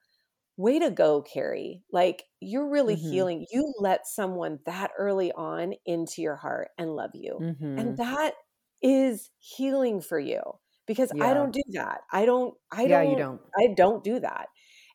[0.56, 1.82] way to go, Karrie.
[1.92, 2.96] Like you're really Mhm.
[2.96, 3.46] healing.
[3.52, 7.44] You let someone that early on into your heart and love you.
[7.44, 7.76] Mhm.
[7.76, 8.34] And that
[8.82, 10.42] is healing for you
[10.86, 12.00] because I don't do that.
[12.12, 13.40] I don't, I yeah, don't, you don't.
[13.58, 14.48] I don't do that.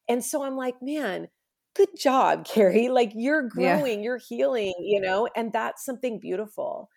[0.10, 1.30] And so I'm like, man,
[1.76, 2.90] good job, Karrie.
[2.90, 3.84] Like you're Yeah.
[3.84, 6.90] growing, you're healing, you know, and that's something beautiful.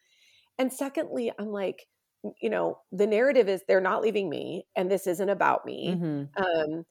[0.59, 1.87] And secondly, I'm like,
[2.41, 6.01] you know, the narrative is they're not leaving me and this isn't about me.
[6.01, 6.35] Mhm.
[6.37, 6.85] Um,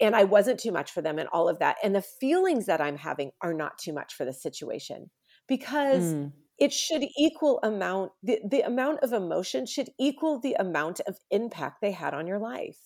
[0.00, 1.76] and I wasn't too much for them and all of that.
[1.82, 5.10] And the feelings that I'm having are not too much for the situation
[5.48, 6.32] because Mm.
[6.58, 11.80] It should equal amount the, the amount of emotion should equal the amount of impact
[11.80, 12.78] they had on your life.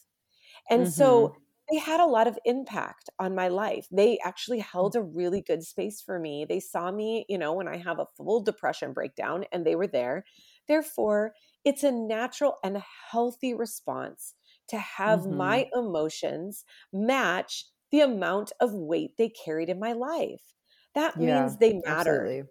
[0.68, 1.34] And so
[1.70, 3.86] they had a lot of impact on my life.
[3.92, 6.44] They actually held a really good space for me.
[6.44, 9.86] They saw me, you know, when I have a full depression breakdown and they were
[9.86, 10.24] there.
[10.66, 12.78] Therefore, it's a natural and
[13.10, 14.34] healthy response
[14.68, 15.30] to have Mhm.
[15.30, 20.54] my emotions match the amount of weight they carried in my life.
[20.94, 22.44] That Yeah, means they matter absolutely.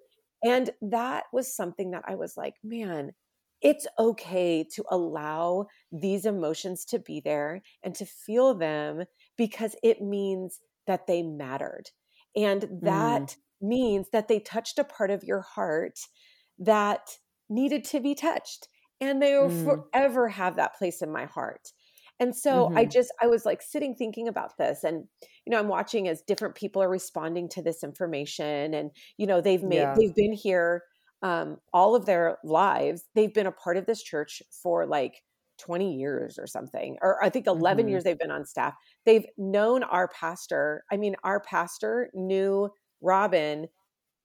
[0.43, 3.11] And that was something that I was like, man,
[3.61, 9.03] it's okay to allow these emotions to be there and to feel them
[9.37, 11.89] because it means that they mattered.
[12.35, 12.85] And Mm.
[12.85, 15.99] that means that they touched a part of your heart
[16.57, 17.17] that
[17.49, 18.67] needed to be touched.
[19.01, 19.89] And they will Mm.
[19.93, 21.71] forever have that place in my heart.
[22.19, 22.93] And so I Mhm.
[22.93, 24.83] just, I was like sitting thinking about this.
[24.83, 25.05] And,
[25.45, 28.73] you know, I'm watching as different people are responding to this information.
[28.73, 29.95] And, you know, they've made, Yeah.
[29.95, 30.83] they've been here
[31.21, 33.03] um, all of their lives.
[33.15, 35.23] They've been a part of this church for like
[35.57, 37.89] 20 years or something, or I think 11 Mhm.
[37.89, 38.73] years they've been on staff.
[39.05, 40.85] They've known our pastor.
[40.91, 42.69] I mean, our pastor knew
[43.01, 43.67] Robin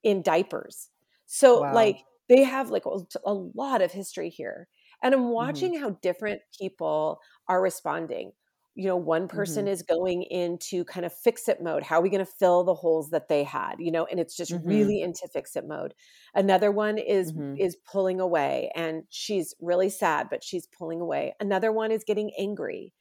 [0.03, 0.89] in diapers.
[1.25, 1.71] So, Wow.
[1.71, 4.67] like, they have like a, lot of history here.
[5.03, 5.69] And I'm Mhm.
[5.69, 8.33] watching how different people are responding.
[8.77, 9.69] You know, one person Mhm.
[9.69, 11.83] is going into kind of fix it mode.
[11.83, 13.75] How are we going to fill the holes that they had?
[13.79, 14.95] You know, and it's just Mhm.
[14.95, 15.93] really into fix it mode.
[16.33, 17.57] Another one is Mhm.
[17.57, 21.33] is pulling away and she's really sad, but she's pulling away.
[21.39, 22.93] Another one is getting angry.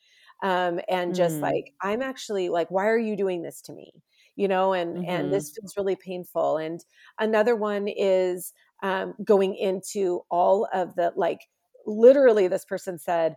[0.42, 1.42] Um, and just Mm.
[1.42, 3.92] like, I'm actually like, why are you doing this to me?
[4.36, 5.32] You know, and and Mhm.
[5.32, 6.56] this feels really painful.
[6.58, 6.84] And
[7.18, 8.52] another one is
[8.82, 11.40] um, going into all of the like
[11.86, 13.36] literally this person said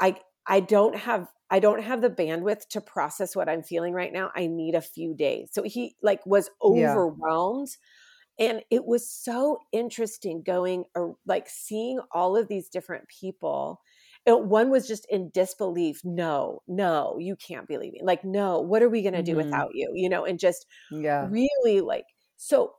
[0.00, 4.12] i i don't have i don't have the bandwidth to process what i'm feeling right
[4.12, 6.96] now i need a few days so he like was Yeah.
[6.96, 7.68] overwhelmed
[8.38, 13.80] and it was so interesting going or like seeing all of these different people
[14.26, 18.82] It- one was just in disbelief no no you can't be leaving like no what
[18.82, 19.36] are we going to do Mhm.
[19.36, 21.30] without you you know and just Yeah.
[21.30, 22.74] really like so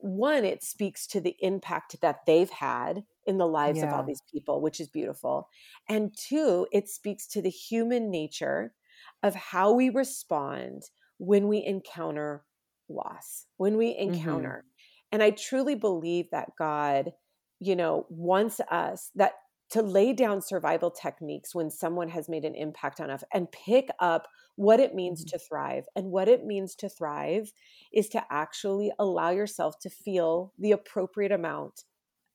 [0.00, 4.22] one it speaks to the impact that they've had in the lives of all these
[4.32, 5.48] people which is beautiful.
[5.88, 8.74] And two it speaks to the human nature
[9.22, 10.84] of how we respond
[11.18, 12.44] when we encounter
[12.88, 14.48] loss when we Mm-hmm.
[14.48, 14.64] encounter.
[15.12, 17.12] And i truly believe that god
[17.60, 19.32] you know wants us that
[19.70, 23.88] to lay down survival techniques when someone has made an impact on us and pick
[24.00, 25.26] up what it means Mhm.
[25.26, 25.86] to thrive.
[25.94, 27.52] And what it means to thrive
[27.92, 31.84] is to actually allow yourself to feel the appropriate amount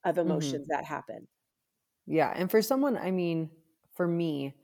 [0.06, 0.28] of Mm-hmm.
[0.28, 1.28] emotions that happen.
[2.06, 2.32] Yeah.
[2.36, 3.50] And for someone, I mean,
[3.94, 4.56] for me,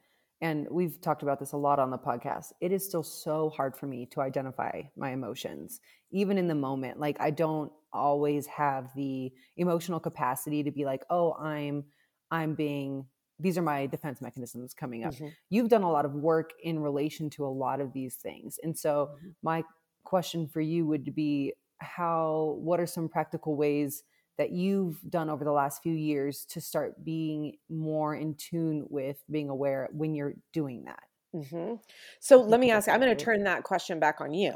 [0.41, 3.75] and we've talked about this a lot on the podcast, it is still so hard
[3.75, 6.99] for me to identify my emotions, even in the moment.
[6.99, 11.85] Like, I don't always have the emotional capacity to be like, oh, I'm,
[12.31, 13.07] I'm being,
[13.39, 15.15] these are my defense mechanisms coming up.
[15.15, 15.35] Mhm.
[15.49, 18.59] You've done a lot of work in relation to a lot of these things.
[18.63, 19.35] And so, Mhm.
[19.41, 19.63] my
[20.03, 24.03] question for you would be how, what are some practical ways?
[24.37, 29.21] that you've done over the last few years to start being more in tune with
[29.29, 31.03] being aware when you're doing that?
[31.33, 31.81] Mhm.
[32.19, 34.55] So let me ask, I'm going to turn that question back on you.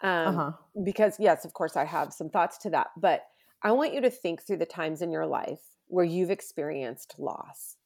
[0.00, 0.52] Um, Uh huh.
[0.84, 3.22] because yes, of course, I have some thoughts to that, but
[3.64, 7.76] I want you to think through the times in your life where you've experienced loss.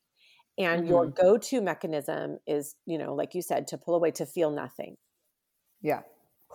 [0.59, 1.25] And your Mm-hmm.
[1.25, 4.97] go to mechanism is, you know, like you said, to pull away, to feel nothing.
[5.81, 6.01] Yeah.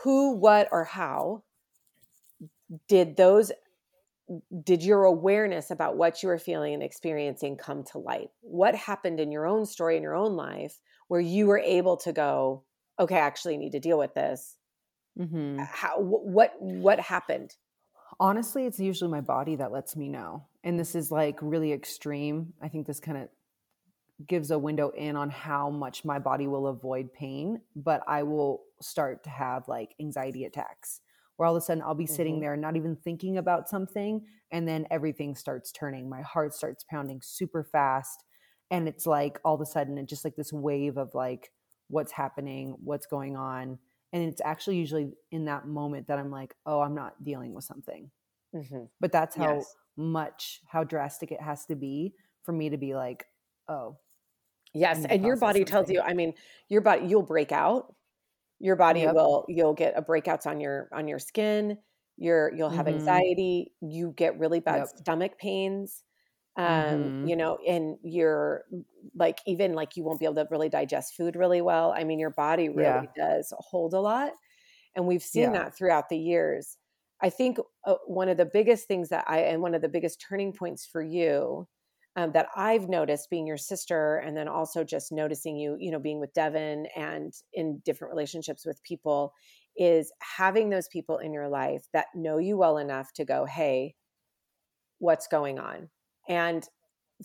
[0.03, 1.43] Who, what, or how
[2.89, 3.53] did those,
[4.63, 8.29] did your awareness about what you were feeling and experiencing come to light?
[8.41, 12.11] What happened in your own story, in your own life, where you were able to
[12.11, 12.65] go,
[12.99, 14.57] okay, I actually need to deal with this?
[15.17, 15.59] Mm-hmm.
[15.59, 17.55] How, wh- what, what happened?
[18.19, 20.47] Honestly, it's usually my body that lets me know.
[20.63, 22.53] And this is like really extreme.
[22.61, 23.29] I think this kind of
[24.27, 28.63] gives a window in on how much my body will avoid pain, but I will
[28.81, 31.01] start to have like anxiety attacks
[31.35, 32.39] where all of a sudden I'll be sitting Mhm.
[32.39, 36.09] there not even thinking about something and then everything starts turning.
[36.09, 38.23] My heart starts pounding super fast
[38.71, 41.51] and it's like all of a sudden it's just like this wave of like
[41.87, 43.79] what's happening, what's going on.
[44.13, 47.65] And it's actually usually in that moment that I'm like, oh, I'm not dealing with
[47.65, 48.11] something.
[48.53, 48.89] Mhm.
[48.99, 49.75] But that's how Yes.
[49.97, 53.27] much, how drastic it has to be for me to be like,
[53.67, 53.97] oh,
[54.73, 56.01] Yes, and your body tells you.
[56.01, 56.33] I mean,
[56.69, 57.95] your body you'll break out.
[58.59, 59.07] Your body Yep.
[59.07, 61.79] will you'll get a breakouts on your on your skin.
[62.17, 62.87] Your you'll have Mhm.
[62.87, 63.73] anxiety.
[63.81, 64.89] You get really bad Yep.
[64.89, 66.03] stomach pains.
[66.57, 67.23] Um Mhm.
[67.23, 68.65] you know and you're
[69.15, 72.19] like even like you won't be able to really digest food really well i mean
[72.19, 73.13] your body really Yeah.
[73.15, 74.33] does hold a lot
[74.95, 75.53] and we've seen Yeah.
[75.53, 76.77] that throughout the years
[77.21, 80.21] i think uh, one of the biggest things that i and one of the biggest
[80.21, 81.67] turning points for you
[82.15, 85.99] um, that i've noticed being your sister and then also just noticing you you know
[85.99, 89.33] being with devin and in different relationships with people
[89.75, 93.95] is having those people in your life that know you well enough to go hey
[94.99, 95.89] what's going on
[96.27, 96.67] and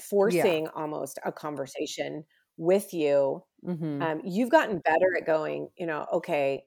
[0.00, 2.24] forcing almost a conversation
[2.56, 4.02] with you Mhm.
[4.02, 6.64] um, you've gotten better at going you know okay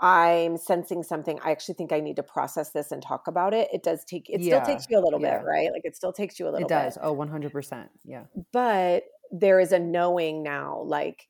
[0.00, 3.68] i'm sensing something i actually think i need to process this and talk about it
[3.72, 5.38] it does take it still takes you a little yeah.
[5.38, 6.74] bit right like it still takes you a little bit.
[6.74, 6.94] it does.
[6.96, 7.88] bit Oh, 100%.
[8.04, 8.24] Yeah.
[8.52, 11.28] but there is a knowing now like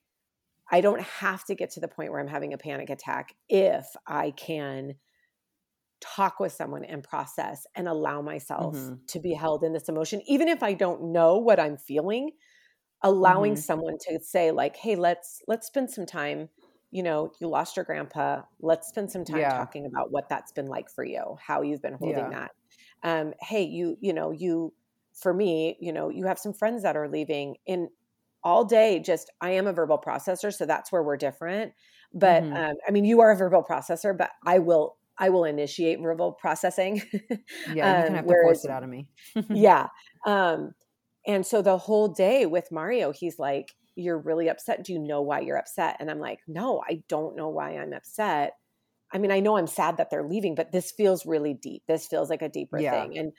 [0.70, 3.86] i don't have to get to the point where i'm having a panic attack if
[4.06, 4.94] i can
[6.00, 9.00] talk with someone and process and allow myself Mhm.
[9.08, 12.30] to be held in this emotion even if i don't know what i'm feeling
[13.02, 13.56] allowing Mhm.
[13.56, 16.48] someone to say like hey let's let's spend some time
[16.90, 19.48] you know you lost your grandpa let's spend some time Yeah.
[19.48, 22.30] talking about what that's been like for you how you've been holding Yeah.
[22.30, 22.52] that
[23.02, 24.72] um hey you you know you
[25.14, 27.88] for me you know you have some friends that are leaving in
[28.42, 31.72] all day just i am a verbal processor so that's where we're different
[32.14, 32.56] but Mhm.
[32.56, 36.32] um i mean you are a verbal processor but i will i will initiate verbal
[36.32, 37.02] processing
[37.64, 37.90] Yeah.
[37.90, 39.08] You Um, can have to force it out of me.
[39.52, 39.88] yeah
[40.26, 40.72] um
[41.26, 45.22] and so the whole day with mario he's like you're really upset do you know
[45.22, 48.54] why you're upset and i'm like no i don't know why i'm upset
[49.12, 52.06] i mean i know i'm sad that they're leaving but this feels really deep this
[52.06, 52.90] feels like a deeper Yeah.
[52.90, 53.32] thing and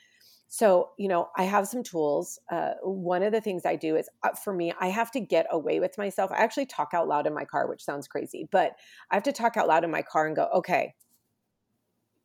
[0.48, 4.08] so you know i have some tools uh, one of the things i do is
[4.24, 7.26] uh, for me i have to get away with myself i actually talk out loud
[7.26, 8.74] in my car which sounds crazy but
[9.10, 10.94] i have to talk out loud in my car and go okay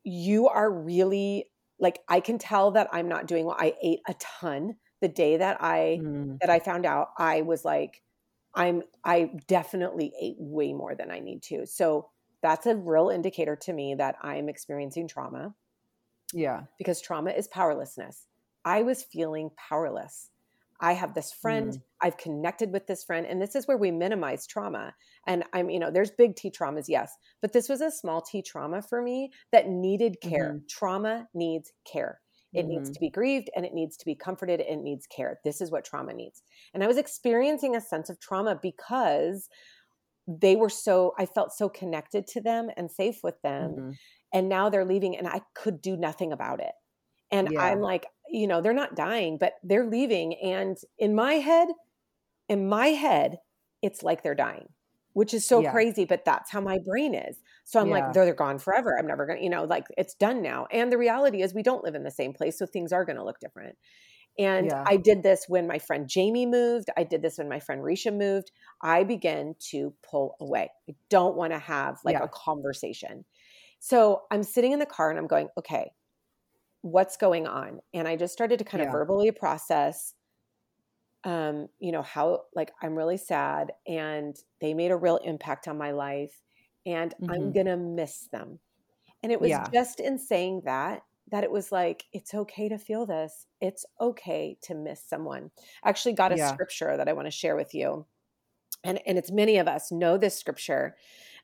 [0.04, 1.46] you are really
[1.80, 3.56] like i can tell that i'm not doing well.
[3.60, 4.76] I ate a ton.
[5.02, 6.39] The day that i Mm.
[6.39, 8.02] that i found out i was like
[8.56, 11.66] i'm i definitely ate way more than i need to.
[11.66, 12.10] So
[12.42, 15.56] that's a real indicator to me that i'm experiencing trauma.
[16.34, 16.63] Yeah.
[16.78, 18.26] because trauma is powerlessness.
[18.66, 20.30] I was feeling powerless
[20.82, 24.46] i have this friend i've connected with this friend and this is where we minimize
[24.48, 24.94] trauma.
[25.28, 28.42] And i'm you know there's big t traumas yes but this was a small t
[28.42, 30.62] trauma for me that needed care.
[30.70, 32.22] Trauma needs care.
[32.54, 32.92] It needs Mhm.
[32.92, 35.40] to be grieved and it needs to be comforted and it needs care.
[35.44, 36.42] This is what trauma needs.
[36.74, 39.50] And i was experiencing a sense of trauma because
[40.28, 43.98] they were so i felt so connected to them and safe with them Mhm.
[44.34, 46.74] and now they're leaving and i could do nothing about it.
[47.32, 47.60] And Yeah.
[47.60, 51.68] i'm like you know they're not dying but they're leaving and in my head
[52.50, 53.38] in my head
[53.82, 54.68] it's like they're dying
[55.14, 55.72] which is so Yeah.
[55.72, 57.94] crazy but that's how my brain is so i'm Yeah.
[57.94, 60.92] like they're, they're gone forever i'm never gonna you know like it's done now and
[60.92, 63.40] the reality is we don't live in the same place so things are gonna look
[63.40, 63.78] different
[64.40, 64.84] and Yeah.
[64.88, 66.90] I did this when my friend Jamie moved.
[66.98, 68.52] I did this when my friend Risha moved.
[68.82, 70.72] I began to pull away.
[70.90, 73.26] I don't want to have like a conversation.
[73.80, 75.92] So I'm sitting in the car and I'm going, okay,
[76.84, 77.82] what's going on?
[77.93, 78.84] And I just started to kind Yeah.
[78.84, 80.15] of verbally process,
[81.24, 85.78] um, you know, how like I'm really sad and they made a real impact on
[85.78, 86.41] my life
[86.86, 87.54] and I'm Mhm.
[87.54, 88.60] going to miss them.
[89.24, 89.74] And it was Yeah.
[89.74, 93.48] just in saying that that it was like it's okay to feel this.
[93.62, 95.52] It's okay to miss someone.
[95.84, 96.58] I actually got a Yeah.
[96.58, 98.08] scripture that I want to share with you.
[98.84, 100.96] And and it's many of us know this scripture.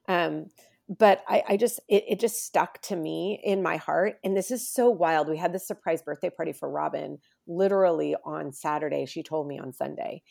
[0.07, 0.47] Um
[0.89, 4.15] but I, I just it, it just stuck to me in my heart.
[4.23, 5.29] And this is so wild.
[5.29, 9.05] We had this surprise birthday party for Robin literally on Saturday.
[9.05, 10.23] She told me on Sunday.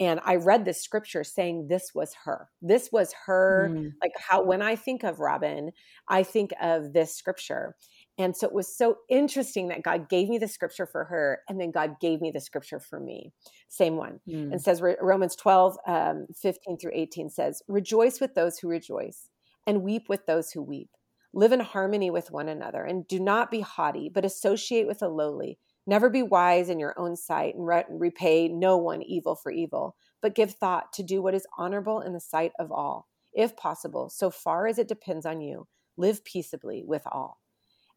[0.00, 2.48] And I read this scripture saying this was her.
[2.62, 3.92] This was her Mm.
[4.02, 5.72] like how when I think of Robin,
[6.08, 7.76] I think of this scripture.
[8.18, 11.60] And so it was so interesting that God gave me the scripture for her, and
[11.60, 13.32] then God gave me the scripture for me.
[13.68, 14.20] Same one.
[14.28, 14.52] Mm.
[14.52, 19.28] And says Romans 12, um, 15 through 18 says, Rejoice with those who rejoice,
[19.66, 20.90] and weep with those who weep.
[21.32, 25.08] Live in harmony with one another, and do not be haughty, but associate with the
[25.08, 25.58] lowly.
[25.86, 29.96] Never be wise in your own sight, and re- repay no one evil for evil,
[30.22, 33.08] but give thought to do what is honorable in the sight of all.
[33.32, 37.40] If possible, so far as it depends on you, live peaceably with all.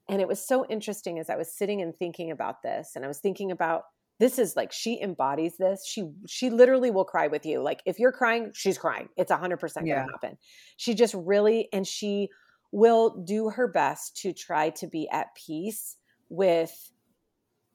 [0.09, 3.07] And it was so interesting as I was sitting and thinking about this, and I
[3.07, 3.83] was thinking about
[4.19, 5.85] this is like she embodies this.
[5.85, 7.61] She she literally will cry with you.
[7.61, 9.09] Like if you're crying, she's crying.
[9.17, 10.37] It's a hundred percent gonna happen.
[10.77, 12.29] She just really and she
[12.71, 15.97] will do her best to try to be at peace
[16.29, 16.91] with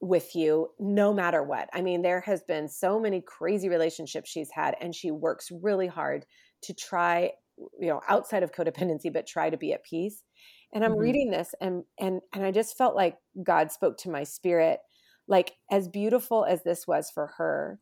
[0.01, 1.69] with you no matter what.
[1.73, 5.87] I mean, there has been so many crazy relationships she's had and she works really
[5.87, 6.25] hard
[6.63, 7.31] to try,
[7.79, 10.23] you know, outside of codependency but try to be at peace.
[10.73, 10.97] And I'm Mhm.
[10.97, 14.79] reading this and and and I just felt like God spoke to my spirit
[15.33, 17.81] like as beautiful as this was for her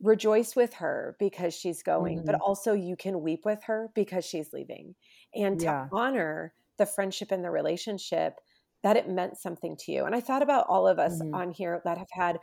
[0.00, 2.42] rejoice with her because she's going but Mhm.
[2.44, 4.94] also you can weep with her because she's leaving
[5.34, 5.90] and to Yeah.
[5.92, 8.40] honor the friendship and the relationship
[8.82, 11.32] that it meant something to you and i thought about all of us Mhm.
[11.32, 12.40] on here that have had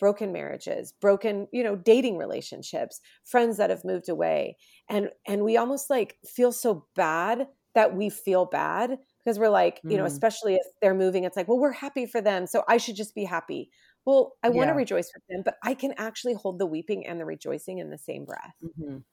[0.00, 4.56] broken marriages broken you know dating relationships friends that have moved away
[4.88, 9.80] and and we almost like feel so bad that we feel bad because we're like
[9.86, 10.08] you know Mm.
[10.08, 13.14] especially if they're moving it's like well we're happy for them so i should just
[13.14, 13.70] be happy
[14.06, 17.20] well i want to rejoice with them but i can actually hold the weeping and
[17.20, 19.04] the rejoicing in the same breath Mhm.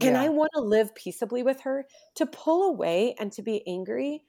[0.00, 0.22] and Yeah.
[0.22, 1.86] I want to live peaceably with her.
[2.16, 4.24] To pull away and to be angry,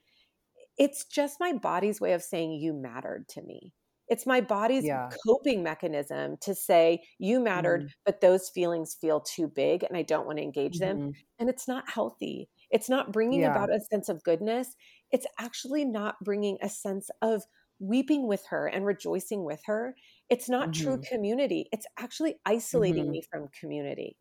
[0.78, 3.74] it's just my body's way of saying you mattered to me.
[4.08, 5.10] It's my body's Yeah.
[5.26, 7.90] coping mechanism to say you mattered, Mhm.
[8.04, 10.98] but those feelings feel too big and I don't want to engage them.
[10.98, 11.14] Mhm.
[11.38, 12.50] And it's not healthy.
[12.70, 13.46] It's not bringing Yeah.
[13.46, 14.76] about a sense of goodness.
[15.10, 17.44] It's actually not bringing a sense of
[17.78, 19.96] weeping with her and rejoicing with her.
[20.28, 21.04] It's not true Mhm.
[21.08, 21.68] community.
[21.72, 23.10] It's actually isolating Mhm.
[23.10, 24.16] me from community.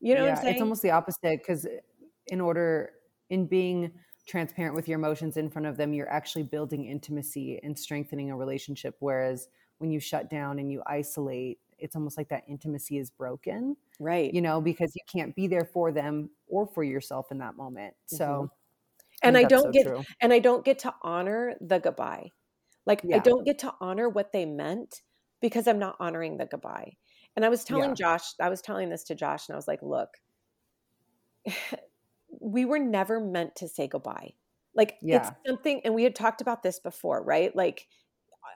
[0.00, 0.52] You know yeah, what I'm saying?
[0.52, 1.66] it's almost the opposite because
[2.26, 2.92] in order
[3.30, 3.92] in being
[4.26, 8.36] transparent with your emotions in front of them, you're actually building intimacy and strengthening a
[8.36, 8.96] relationship.
[9.00, 13.76] Whereas when you shut down and you isolate, it's almost like that intimacy is broken,
[14.00, 14.34] right.
[14.34, 17.94] you know, because you can't be there for them or for yourself in that moment.
[18.06, 18.46] So, Mm-hmm.
[19.22, 20.02] and I that's don't so get true.
[20.20, 22.30] and I don't get to honor the goodbye.
[22.86, 25.02] Like I don't get to honor what they meant
[25.40, 26.96] because I'm not honoring the goodbye.
[27.36, 27.94] And I was telling Yeah.
[27.94, 30.08] Josh, I was telling this to Josh, and I was like, look,
[32.40, 34.32] we were never meant to say goodbye.
[34.74, 35.18] Like Yeah.
[35.18, 37.54] it's something, and we had talked about this before, right?
[37.54, 37.86] Like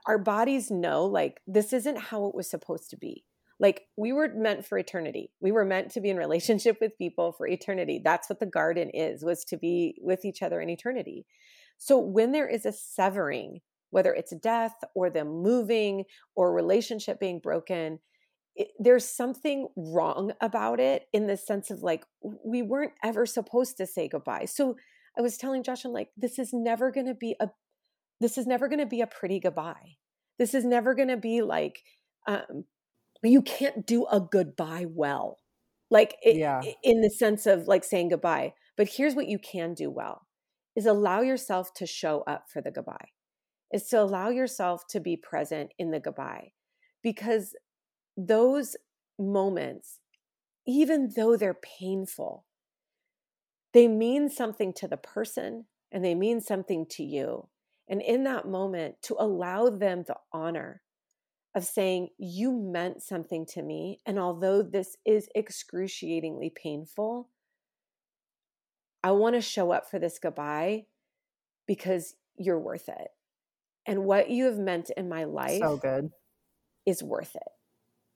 [0.06, 3.24] our bodies know, like this isn't how it was supposed to be.
[3.60, 5.32] Like we were meant for eternity.
[5.40, 8.00] We were meant to be in relationship with people for eternity.
[8.02, 11.26] That's what the garden is, was to be with each other in eternity.
[11.76, 13.60] So when there is a severing,
[13.90, 16.04] whether it's death or them moving
[16.36, 17.98] or relationship being broken,
[18.54, 22.04] it, there's something wrong about it in the sense of like
[22.44, 24.44] we weren't ever supposed to say goodbye.
[24.44, 24.76] So
[25.16, 27.48] I was telling Josh, I'm like, this is never going to be a,
[28.20, 29.96] this is never going to be a pretty goodbye.
[30.38, 31.82] This is never going to be like,
[32.26, 32.64] um,
[33.22, 35.38] you can't do a goodbye well,
[35.90, 36.60] like it, Yeah.
[36.82, 38.54] in the sense of like saying goodbye.
[38.76, 40.28] But here's what you can do well:
[40.76, 43.08] is allow yourself to show up for the goodbye.
[43.72, 46.52] Is to allow yourself to be present in the goodbye,
[47.02, 47.54] because
[48.16, 48.76] those
[49.18, 50.00] moments,
[50.66, 52.46] even though they're painful,
[53.74, 57.48] they mean something to the person and they mean something to you.
[57.88, 60.82] And in that moment, to allow them the honor
[61.54, 64.00] of saying, You meant something to me.
[64.06, 67.30] And although this is excruciatingly painful,
[69.02, 70.86] I want to show up for this goodbye
[71.66, 73.08] because you're worth it.
[73.86, 76.10] And what you have meant in my life So good.
[76.84, 77.52] is worth it.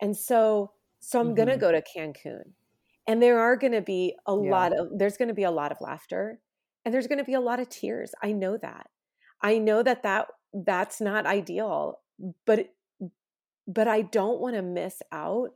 [0.00, 1.60] And so so I'm going to mm-hmm.
[1.60, 2.52] go to Cancun.
[3.08, 4.50] And there are going to be a Yeah.
[4.50, 6.40] lot of there's going to be a lot of laughter
[6.84, 8.14] and there's going to be a lot of tears.
[8.22, 8.88] I know that.
[9.42, 12.00] I know that that that's not ideal,
[12.46, 12.74] but
[13.66, 15.50] but I don't want to miss out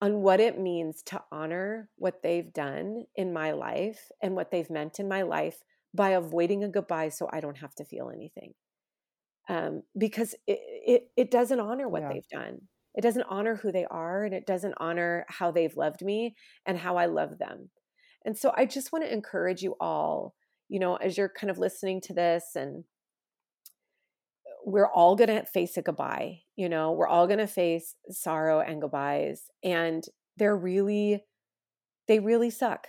[0.00, 4.70] on what it means to honor what they've done in my life and what they've
[4.70, 5.62] meant in my life
[5.94, 8.54] by avoiding a goodbye so I don't have to feel anything.
[9.48, 12.10] Um, because it, it it doesn't honor what Yeah.
[12.10, 12.68] they've done.
[12.94, 16.36] It doesn't honor who they are and it doesn't honor how they've loved me
[16.66, 17.70] and how I love them.
[18.24, 20.34] And so I just want to encourage you all,
[20.68, 22.84] you know, as you're kind of listening to this and
[24.64, 28.60] we're all going to face a goodbye, you know, we're all going to face sorrow
[28.60, 30.04] and goodbyes and
[30.36, 31.22] they're really
[32.06, 32.88] they really suck.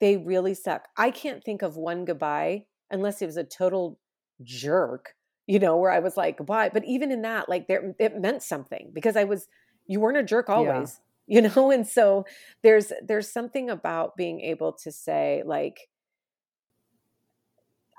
[0.00, 0.88] They really suck.
[0.96, 3.98] I can't think of one goodbye unless it was a total
[4.42, 5.14] jerk,
[5.46, 8.42] you know, where I was like goodbye, but even in that like there it meant
[8.42, 9.46] something because I was
[9.86, 10.54] you weren't a jerk Yeah.
[10.54, 12.24] always, you know, and so
[12.62, 15.88] there's there's something about being able to say like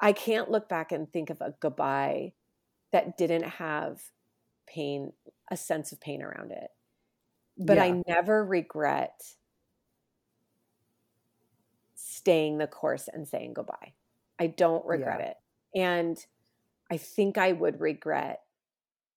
[0.04, 2.34] I can't look back and think of a goodbye
[2.92, 4.12] that didn't have
[4.68, 5.14] pain,
[5.50, 6.72] a sense of pain around it.
[7.58, 7.84] But Yeah.
[7.86, 9.38] I never regret
[11.96, 13.94] staying the course and saying goodbye.
[14.38, 15.28] I don't regret Yeah.
[15.28, 15.38] it.
[15.74, 16.26] And
[16.92, 18.46] I think I would regret,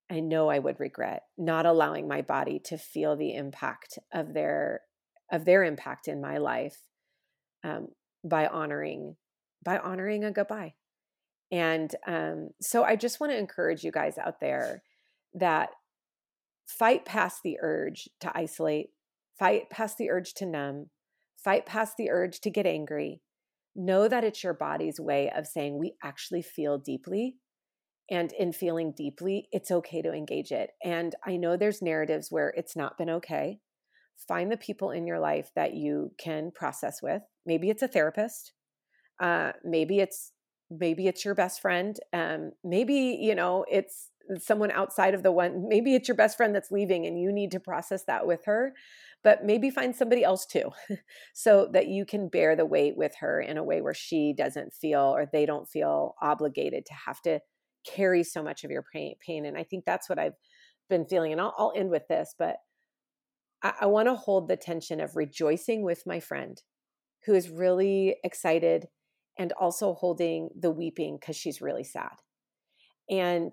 [0.09, 4.83] I know I would regret not allowing my body to feel the impact of their
[5.33, 6.87] of their impact in my life
[7.65, 7.89] um,
[8.23, 9.17] by honoring
[9.67, 10.75] by honoring a goodbye.
[11.53, 14.83] And um, so I just want to encourage you guys out there
[15.35, 15.71] that
[16.67, 18.91] fight past the urge to isolate,
[19.39, 20.87] fight past the urge to numb,
[21.37, 23.21] fight past the urge to get angry.
[23.75, 27.37] Know that it's your body's way of saying we actually feel deeply
[28.11, 30.71] and in feeling deeply, it's okay to engage it.
[30.85, 33.59] And I know there's narratives where it's not been okay.
[34.29, 37.23] Find the people in your life that you can process with.
[37.45, 38.53] Maybe it's a therapist.
[39.21, 40.33] Uh, maybe it's
[40.71, 41.99] maybe it's your best friend.
[42.13, 45.69] Um, maybe you know it's someone outside of the one.
[45.69, 48.75] Maybe it's your best friend that's leaving, and you need to process that with her.
[49.25, 50.71] But maybe find somebody else too,
[51.35, 54.73] so that you can bear the weight with her in a way where she doesn't
[54.73, 57.41] feel or they don't feel obligated to have to
[57.87, 59.47] carry so much of your pain.
[59.47, 60.35] And I think that's what I've
[60.89, 61.33] been feeling.
[61.33, 62.57] And I'll, I'll end with this, but
[63.63, 66.61] I, I want to hold the tension of rejoicing with my friend
[67.25, 68.87] who is really excited
[69.39, 72.17] and also holding the weeping because she's really sad.
[73.11, 73.53] And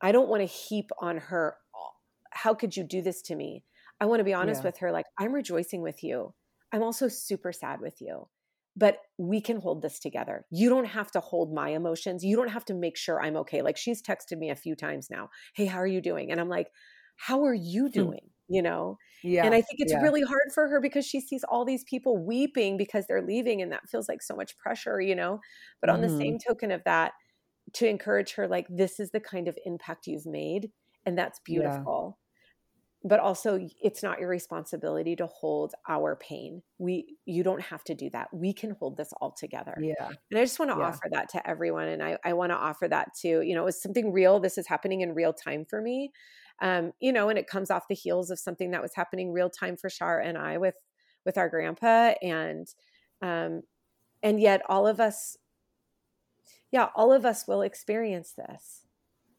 [0.00, 1.90] I don't want to heap on her, oh,
[2.32, 3.64] how could you do this to me?
[4.00, 4.68] I want to be honest Yeah.
[4.68, 6.34] with her, like, I'm rejoicing with you.
[6.72, 8.28] I'm also super sad with you
[8.76, 10.46] but we can hold this together.
[10.50, 12.24] You don't have to hold my emotions.
[12.24, 13.62] You don't have to make sure I'm okay.
[13.62, 16.30] Like she's texted me a few times now, Hey, how are you doing?
[16.30, 16.68] And I'm like,
[17.16, 17.92] How are you hmm.
[17.92, 18.30] doing?
[18.48, 18.98] You know?
[19.22, 19.44] Yeah.
[19.44, 20.00] And I think it's yeah.
[20.00, 23.72] really hard for her because she sees all these people weeping because they're leaving and
[23.72, 25.40] that feels like so much pressure, you know?
[25.80, 26.02] But on Mhm.
[26.02, 27.12] the same token of that,
[27.74, 30.72] to encourage her, like, this is the kind of impact you've made,
[31.06, 31.84] and that's Yeah.
[31.84, 32.18] beautiful.
[33.04, 36.62] But also, it's not your responsibility to hold our pain.
[36.78, 38.28] We, you don't have to do that.
[38.32, 39.76] We can hold this all together.
[39.76, 40.12] Yeah.
[40.30, 40.76] And I just want to Yeah.
[40.76, 41.88] offer that to everyone.
[41.88, 44.38] And I, I want to offer that to, you know, it's something real.
[44.40, 46.12] This is happening in real time for me.
[46.60, 49.50] Um, you know, and it comes off the heels of something that was happening real
[49.50, 50.76] time for Shar and I with
[51.24, 52.14] with our grandpa.
[52.22, 52.66] And
[53.22, 53.62] um,
[54.22, 55.36] and yet all of us,
[56.70, 58.86] yeah, all of us will experience this.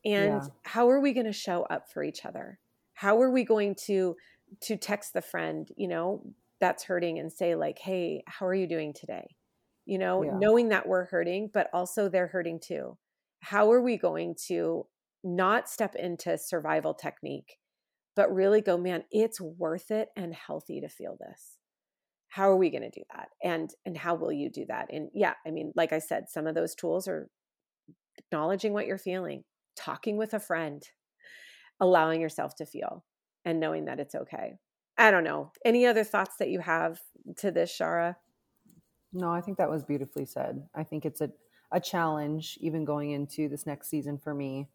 [0.06, 0.48] And Yeah.
[0.64, 2.60] how are we going to show up for each other?
[2.94, 4.18] How are we going to
[4.62, 6.24] to text the friend, you know,
[6.62, 9.36] that's hurting and say like, "Hey, how are you doing today?"
[9.86, 10.32] You know, Yeah.
[10.32, 12.98] knowing that we're hurting, but also they're hurting too.
[13.42, 14.88] How are we going to
[15.24, 17.58] not step into survival technique,
[18.16, 21.58] but really go, "Man, it's worth it and healthy to feel this."
[22.30, 23.30] How are we going to do that?
[23.44, 24.92] And and how will you do that?
[24.92, 27.30] And yeah, I mean, like I said, some of those tools are
[28.18, 29.44] acknowledging what you're feeling,
[29.76, 30.84] talking with a friend,
[31.80, 33.06] allowing yourself to feel
[33.46, 34.56] and knowing that it's okay.
[34.98, 35.52] I don't know.
[35.66, 37.00] Any other thoughts that you have
[37.38, 38.16] to this, Shara?
[39.12, 40.64] No, I think that was beautifully said.
[40.76, 41.30] I think it's a,
[41.72, 44.70] a challenge even going into this next season for me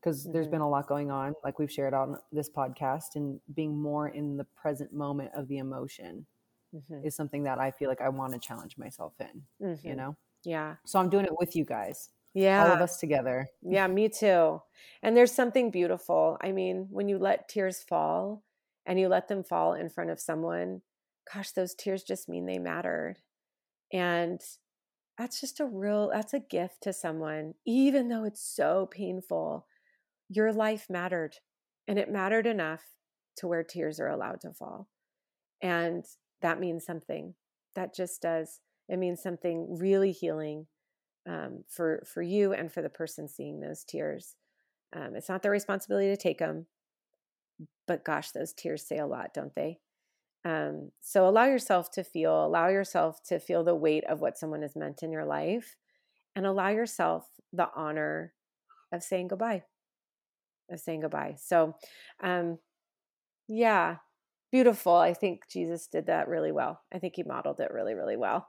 [0.00, 0.50] because there's Mhm.
[0.52, 4.36] been a lot going on, like we've shared on this podcast, and being more in
[4.36, 6.26] the present moment of the emotion
[6.74, 7.04] Mhm.
[7.04, 9.96] is something that I feel like I want to challenge myself in, you Mhm.
[9.96, 10.16] know?
[10.42, 10.76] Yeah.
[10.86, 12.64] So I'm doing it with you guys, Yeah.
[12.64, 13.48] all of us together.
[13.60, 14.62] Yeah, me too.
[15.02, 16.38] And there's something beautiful.
[16.40, 18.42] I mean, when you let tears fall
[18.86, 20.82] and you let them fall in front of someone,
[21.32, 23.20] gosh, those tears just mean they mattered.
[23.92, 24.40] And
[25.18, 29.66] that's just a real, that's a gift to someone, even though it's so painful.
[30.30, 31.34] Your life mattered
[31.86, 32.82] and it mattered enough
[33.36, 34.88] to where tears are allowed to fall.
[35.60, 36.04] And
[36.40, 37.34] that means something.
[37.74, 38.60] That just does.
[38.88, 40.66] It means something really healing
[41.28, 44.36] um, for for you and for the person seeing those tears.
[44.94, 46.66] Um, it's not their responsibility to take them,
[47.86, 49.78] but gosh, those tears say a lot, don't they?
[50.44, 54.62] Um, so allow yourself to feel, allow yourself to feel the weight of what someone
[54.62, 55.76] has meant in your life,
[56.34, 58.32] and allow yourself the honor
[58.92, 59.64] of saying goodbye,
[60.70, 61.36] of saying goodbye.
[61.38, 61.74] So,
[62.22, 62.58] um,
[63.48, 63.96] yeah,
[64.52, 64.94] beautiful.
[64.94, 66.80] I think Jesus did that really well.
[66.92, 68.48] I think he modeled it really, really well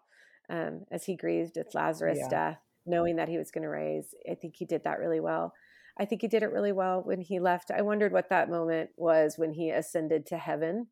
[0.50, 2.30] um, as he grieved with Lazarus' Yeah.
[2.30, 4.14] death, knowing that he was going to raise.
[4.30, 5.54] I think he did that really well.
[6.00, 7.72] I think he did it really well when he left.
[7.72, 10.88] I wondered what that moment was when he ascended to heaven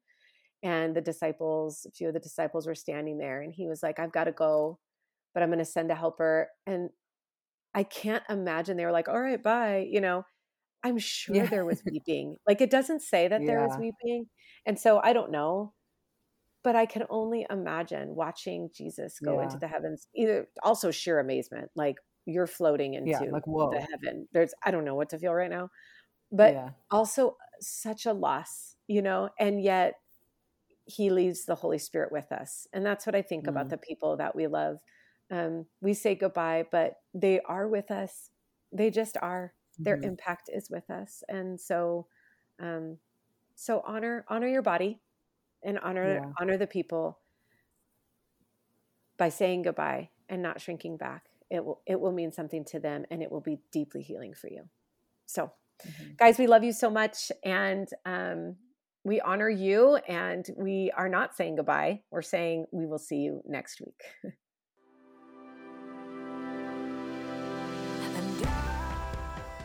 [0.61, 3.97] and the disciples, a few of the disciples were standing there and he was like,
[3.97, 4.77] I've got to go,
[5.33, 6.49] but I'm going to send a helper.
[6.67, 6.89] And
[7.73, 9.87] I can't imagine they were like, all right, bye.
[9.89, 10.25] You know,
[10.83, 11.45] I'm sure Yeah.
[11.47, 12.37] there was weeping.
[12.47, 14.27] Like it doesn't say that there was weeping.
[14.65, 15.73] And so I don't know,
[16.63, 21.71] but I can only imagine watching Jesus go into the heavens, either also sheer amazement,
[21.75, 24.27] like you're floating into Yeah, like, the heaven.
[24.33, 25.69] There's, I don't know what to feel right now,
[26.31, 26.69] but yeah.
[26.91, 29.95] also such a loss, you know, and yet
[30.85, 32.67] he leaves the Holy Spirit with us.
[32.73, 33.69] And that's what I think about Mm.
[33.71, 34.77] the people that we love.
[35.31, 38.31] Um, we say goodbye, but they are with us.
[38.71, 39.53] They just are.
[39.85, 40.03] Their Mhm.
[40.03, 41.23] impact is with us.
[41.29, 42.07] And so,
[42.59, 42.97] um,
[43.55, 45.01] so honor honor your body
[45.63, 46.33] and honor Yeah.
[46.39, 47.19] honor the people
[49.17, 51.25] by saying goodbye and not shrinking back.
[51.49, 54.47] It will it will mean something to them and it will be deeply healing for
[54.49, 54.69] you.
[55.27, 55.51] So
[55.85, 56.19] Mhm.
[56.19, 58.57] guys we love you so much and um,
[59.03, 63.41] we honor you and we are not saying goodbye we're saying we will see you
[63.47, 64.03] next week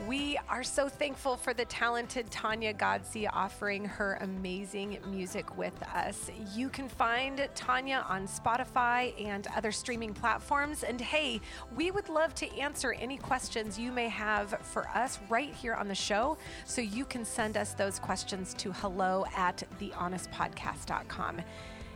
[0.09, 6.31] We are so thankful for the talented Tanya Godsey offering her amazing music with us.
[6.55, 10.83] You can find Tanya on Spotify and other streaming platforms.
[10.83, 11.41] And hey,
[11.75, 15.89] we would love to answer any questions you may have for us right here on
[15.89, 16.37] the show.
[16.67, 21.41] So you can send us those questions to hello at thehonestpodcast.com.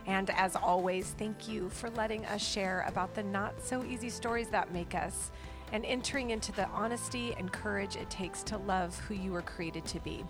[0.07, 4.47] And as always, thank you for letting us share about the not so easy stories
[4.47, 5.29] that make us
[5.71, 9.85] and entering into the honesty and courage it takes to love who you were created
[9.85, 10.23] to be.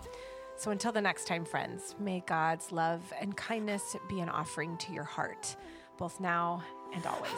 [0.56, 4.92] So until the next time, friends, may God's love and kindness be an offering to
[4.92, 5.56] your heart,
[5.96, 6.62] both now
[6.94, 7.30] and always.